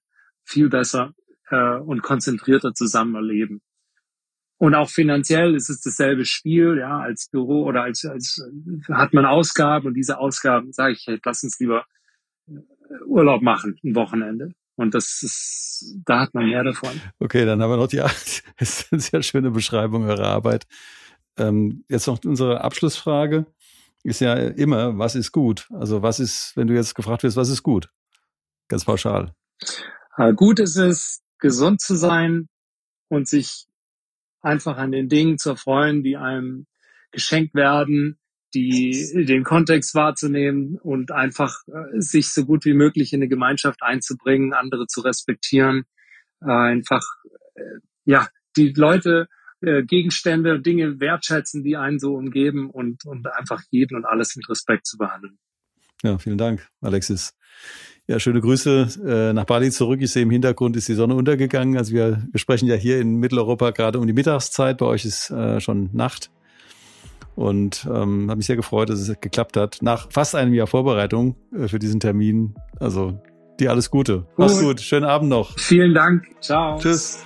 viel 0.46 0.70
besser 0.70 1.12
äh, 1.50 1.78
und 1.78 2.02
konzentrierter 2.02 2.74
zusammen 2.74 3.16
erleben. 3.16 3.62
Und 4.60 4.74
auch 4.74 4.90
finanziell 4.90 5.56
ist 5.56 5.70
es 5.70 5.82
dasselbe 5.82 6.26
Spiel, 6.26 6.78
ja, 6.80 7.00
als 7.00 7.30
Büro 7.30 7.64
oder 7.64 7.84
als, 7.84 8.06
als 8.06 8.42
hat 8.90 9.14
man 9.14 9.26
Ausgaben 9.26 9.88
und 9.88 9.94
diese 9.94 10.18
Ausgaben 10.18 10.74
sage 10.74 10.94
ich, 10.94 11.06
hey, 11.06 11.20
lass 11.24 11.44
uns 11.44 11.60
lieber 11.60 11.86
äh, 12.48 12.54
Urlaub 13.06 13.42
machen, 13.42 13.80
ein 13.84 13.96
Wochenende. 13.96 14.54
Und 14.76 14.94
das 14.94 15.22
ist, 15.24 15.96
da 16.06 16.22
hat 16.22 16.34
man 16.34 16.48
mehr 16.48 16.64
davon. 16.64 17.02
Okay, 17.20 17.46
dann 17.46 17.62
haben 17.62 17.70
wir 17.72 17.78
noch 17.78 17.88
die, 17.88 17.98
das 17.98 18.44
ist 18.58 18.92
eine 18.92 19.02
sehr 19.02 19.22
schöne 19.22 19.52
Beschreibung 19.52 20.06
eurer 20.06 20.28
Arbeit. 20.28 20.66
Ähm, 21.38 21.84
jetzt 21.88 22.08
noch 22.08 22.20
unsere 22.26 22.62
Abschlussfrage 22.62 23.46
ist 24.04 24.22
ja 24.22 24.36
immer, 24.36 24.98
was 24.98 25.16
ist 25.16 25.32
gut? 25.32 25.68
Also 25.72 26.02
was 26.02 26.20
ist, 26.20 26.54
wenn 26.56 26.68
du 26.68 26.74
jetzt 26.74 26.96
gefragt 26.96 27.24
wirst, 27.24 27.38
was 27.38 27.50
ist 27.50 27.62
gut? 27.62 27.90
Ganz 28.70 28.86
pauschal. 28.86 29.34
Äh, 30.18 30.34
gut 30.34 30.60
ist 30.60 30.78
es, 30.78 31.22
gesund 31.40 31.82
zu 31.82 31.96
sein 31.96 32.48
und 33.10 33.28
sich 33.28 33.68
einfach 34.42 34.78
an 34.78 34.92
den 34.92 35.10
Dingen 35.10 35.38
zu 35.38 35.52
erfreuen, 35.52 36.04
die 36.04 36.18
einem 36.18 36.68
geschenkt 37.12 37.56
werden, 37.56 38.20
die 38.54 39.26
den 39.28 39.44
Kontext 39.44 39.94
wahrzunehmen 39.94 40.78
und 40.78 41.12
einfach 41.12 41.62
äh, 41.68 42.00
sich 42.00 42.30
so 42.30 42.46
gut 42.46 42.66
wie 42.66 42.74
möglich 42.74 43.14
in 43.14 43.22
eine 43.22 43.28
Gemeinschaft 43.28 43.84
einzubringen, 43.84 44.54
andere 44.54 44.88
zu 44.88 45.02
respektieren, 45.02 45.84
äh, 46.42 46.52
einfach 46.52 47.04
äh, 47.56 47.62
ja 48.06 48.28
die 48.56 48.74
Leute, 48.74 49.28
äh, 49.62 49.84
Gegenstände, 49.84 50.62
Dinge 50.62 51.00
wertschätzen, 51.00 51.64
die 51.64 51.76
einen 51.76 52.00
so 52.00 52.16
umgeben 52.16 52.70
und 52.70 53.06
und 53.06 53.28
einfach 53.28 53.62
jeden 53.70 53.96
und 53.96 54.06
alles 54.06 54.36
mit 54.36 54.50
Respekt 54.50 54.88
zu 54.88 54.98
behandeln. 54.98 55.38
Ja, 56.04 56.18
vielen 56.18 56.38
Dank, 56.38 56.68
Alexis. 56.82 57.36
Ja, 58.08 58.20
schöne 58.20 58.40
Grüße 58.40 58.88
äh, 59.06 59.34
nach 59.34 59.44
Bali 59.44 59.70
zurück. 59.70 60.00
Ich 60.02 60.14
sehe 60.14 60.24
im 60.24 60.32
Hintergrund 60.32 60.78
ist 60.78 60.88
die 60.88 60.94
Sonne 60.94 61.16
untergegangen. 61.16 61.78
Also 61.78 61.94
wir, 61.94 62.24
wir 62.32 62.40
sprechen 62.40 62.68
ja 62.68 62.76
hier 62.76 63.02
in 63.02 63.18
Mitteleuropa 63.18 63.72
gerade 63.72 64.00
um 64.00 64.08
die 64.08 64.14
Mittagszeit. 64.14 64.78
Bei 64.78 64.86
euch 64.86 65.04
ist 65.04 65.30
äh, 65.30 65.60
schon 65.60 65.90
Nacht. 65.92 66.32
Und 67.36 67.86
ähm, 67.86 68.30
habe 68.30 68.38
mich 68.38 68.46
sehr 68.46 68.56
gefreut, 68.56 68.90
dass 68.90 69.00
es 69.00 69.20
geklappt 69.20 69.58
hat. 69.58 69.80
Nach 69.82 70.08
fast 70.10 70.36
einem 70.36 70.54
Jahr 70.54 70.68
Vorbereitung 70.68 71.36
äh, 71.54 71.68
für 71.68 71.80
diesen 71.80 72.00
Termin. 72.00 72.56
Also 72.80 73.22
dir 73.60 73.72
alles 73.72 73.92
Gute. 73.92 74.20
Gut. 74.20 74.28
Mach's 74.38 74.62
gut. 74.62 74.80
Schönen 74.80 75.06
Abend 75.06 75.30
noch. 75.30 75.60
Vielen 75.60 75.94
Dank. 75.94 76.24
Ciao. 76.40 76.80
Tschüss. 76.80 77.20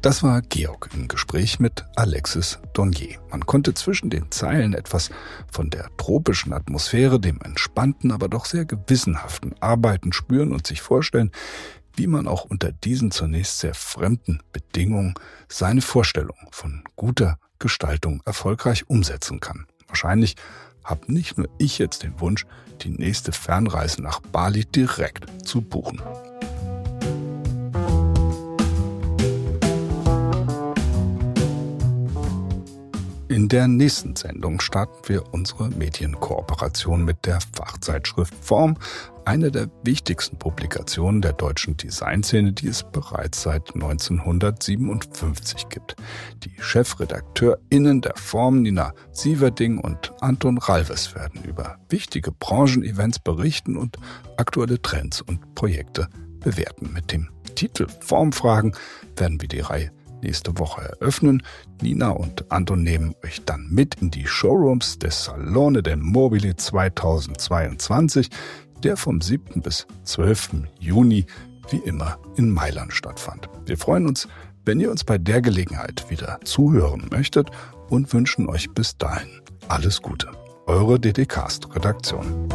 Das 0.00 0.22
war 0.22 0.42
Georg 0.42 0.90
im 0.94 1.08
Gespräch 1.08 1.58
mit 1.58 1.84
Alexis 1.96 2.60
Donnier. 2.72 3.18
Man 3.30 3.44
konnte 3.46 3.74
zwischen 3.74 4.10
den 4.10 4.30
Zeilen 4.30 4.72
etwas 4.72 5.10
von 5.50 5.70
der 5.70 5.90
tropischen 5.96 6.52
Atmosphäre, 6.52 7.18
dem 7.18 7.40
entspannten, 7.42 8.12
aber 8.12 8.28
doch 8.28 8.44
sehr 8.44 8.64
gewissenhaften 8.64 9.56
Arbeiten 9.60 10.12
spüren 10.12 10.52
und 10.52 10.68
sich 10.68 10.82
vorstellen, 10.82 11.32
wie 11.96 12.06
man 12.06 12.28
auch 12.28 12.44
unter 12.44 12.70
diesen 12.70 13.10
zunächst 13.10 13.58
sehr 13.58 13.74
fremden 13.74 14.40
Bedingungen 14.52 15.14
seine 15.48 15.82
Vorstellung 15.82 16.36
von 16.52 16.84
guter 16.94 17.38
Gestaltung 17.58 18.22
erfolgreich 18.24 18.88
umsetzen 18.88 19.40
kann. 19.40 19.66
Wahrscheinlich 19.88 20.36
habe 20.84 21.12
nicht 21.12 21.36
nur 21.38 21.48
ich 21.58 21.78
jetzt 21.78 22.04
den 22.04 22.20
Wunsch, 22.20 22.46
die 22.82 22.90
nächste 22.90 23.32
Fernreise 23.32 24.00
nach 24.00 24.20
Bali 24.20 24.64
direkt 24.64 25.44
zu 25.44 25.60
buchen. 25.60 26.00
In 33.30 33.48
der 33.50 33.68
nächsten 33.68 34.16
Sendung 34.16 34.58
starten 34.58 35.06
wir 35.06 35.34
unsere 35.34 35.68
Medienkooperation 35.68 37.04
mit 37.04 37.26
der 37.26 37.40
Fachzeitschrift 37.52 38.34
Form, 38.40 38.78
eine 39.26 39.50
der 39.50 39.68
wichtigsten 39.82 40.38
Publikationen 40.38 41.20
der 41.20 41.34
deutschen 41.34 41.76
Designszene, 41.76 42.54
die 42.54 42.68
es 42.68 42.84
bereits 42.90 43.42
seit 43.42 43.74
1957 43.74 45.68
gibt. 45.68 45.96
Die 46.42 46.56
ChefredakteurInnen 46.58 48.00
der 48.00 48.14
Form, 48.16 48.62
Nina 48.62 48.94
Sieverding 49.12 49.76
und 49.76 50.10
Anton 50.22 50.56
Ralves, 50.56 51.14
werden 51.14 51.44
über 51.44 51.76
wichtige 51.90 52.32
Branchenevents 52.32 53.18
berichten 53.18 53.76
und 53.76 53.98
aktuelle 54.38 54.80
Trends 54.80 55.20
und 55.20 55.54
Projekte 55.54 56.08
bewerten. 56.40 56.94
Mit 56.94 57.12
dem 57.12 57.28
Titel 57.56 57.88
Formfragen 58.00 58.74
werden 59.16 59.38
wir 59.42 59.48
die 59.48 59.60
Reihe 59.60 59.90
nächste 60.22 60.58
Woche 60.58 60.82
eröffnen. 60.82 61.42
Nina 61.82 62.10
und 62.10 62.50
Anton 62.50 62.82
nehmen 62.82 63.14
euch 63.24 63.44
dann 63.44 63.68
mit 63.70 63.96
in 63.96 64.10
die 64.10 64.26
Showrooms 64.26 64.98
des 64.98 65.24
Salone 65.24 65.82
del 65.82 65.96
Mobile 65.96 66.56
2022, 66.56 68.28
der 68.82 68.96
vom 68.96 69.20
7. 69.20 69.60
bis 69.62 69.86
12. 70.04 70.50
Juni 70.78 71.26
wie 71.70 71.78
immer 71.78 72.18
in 72.36 72.50
Mailand 72.50 72.92
stattfand. 72.92 73.48
Wir 73.66 73.76
freuen 73.76 74.06
uns, 74.06 74.28
wenn 74.64 74.80
ihr 74.80 74.90
uns 74.90 75.04
bei 75.04 75.18
der 75.18 75.40
Gelegenheit 75.42 76.10
wieder 76.10 76.40
zuhören 76.44 77.06
möchtet 77.10 77.50
und 77.88 78.12
wünschen 78.12 78.48
euch 78.48 78.70
bis 78.70 78.96
dahin 78.96 79.28
alles 79.68 80.02
Gute. 80.02 80.28
Eure 80.66 80.98
DDcast-Redaktion. 80.98 82.48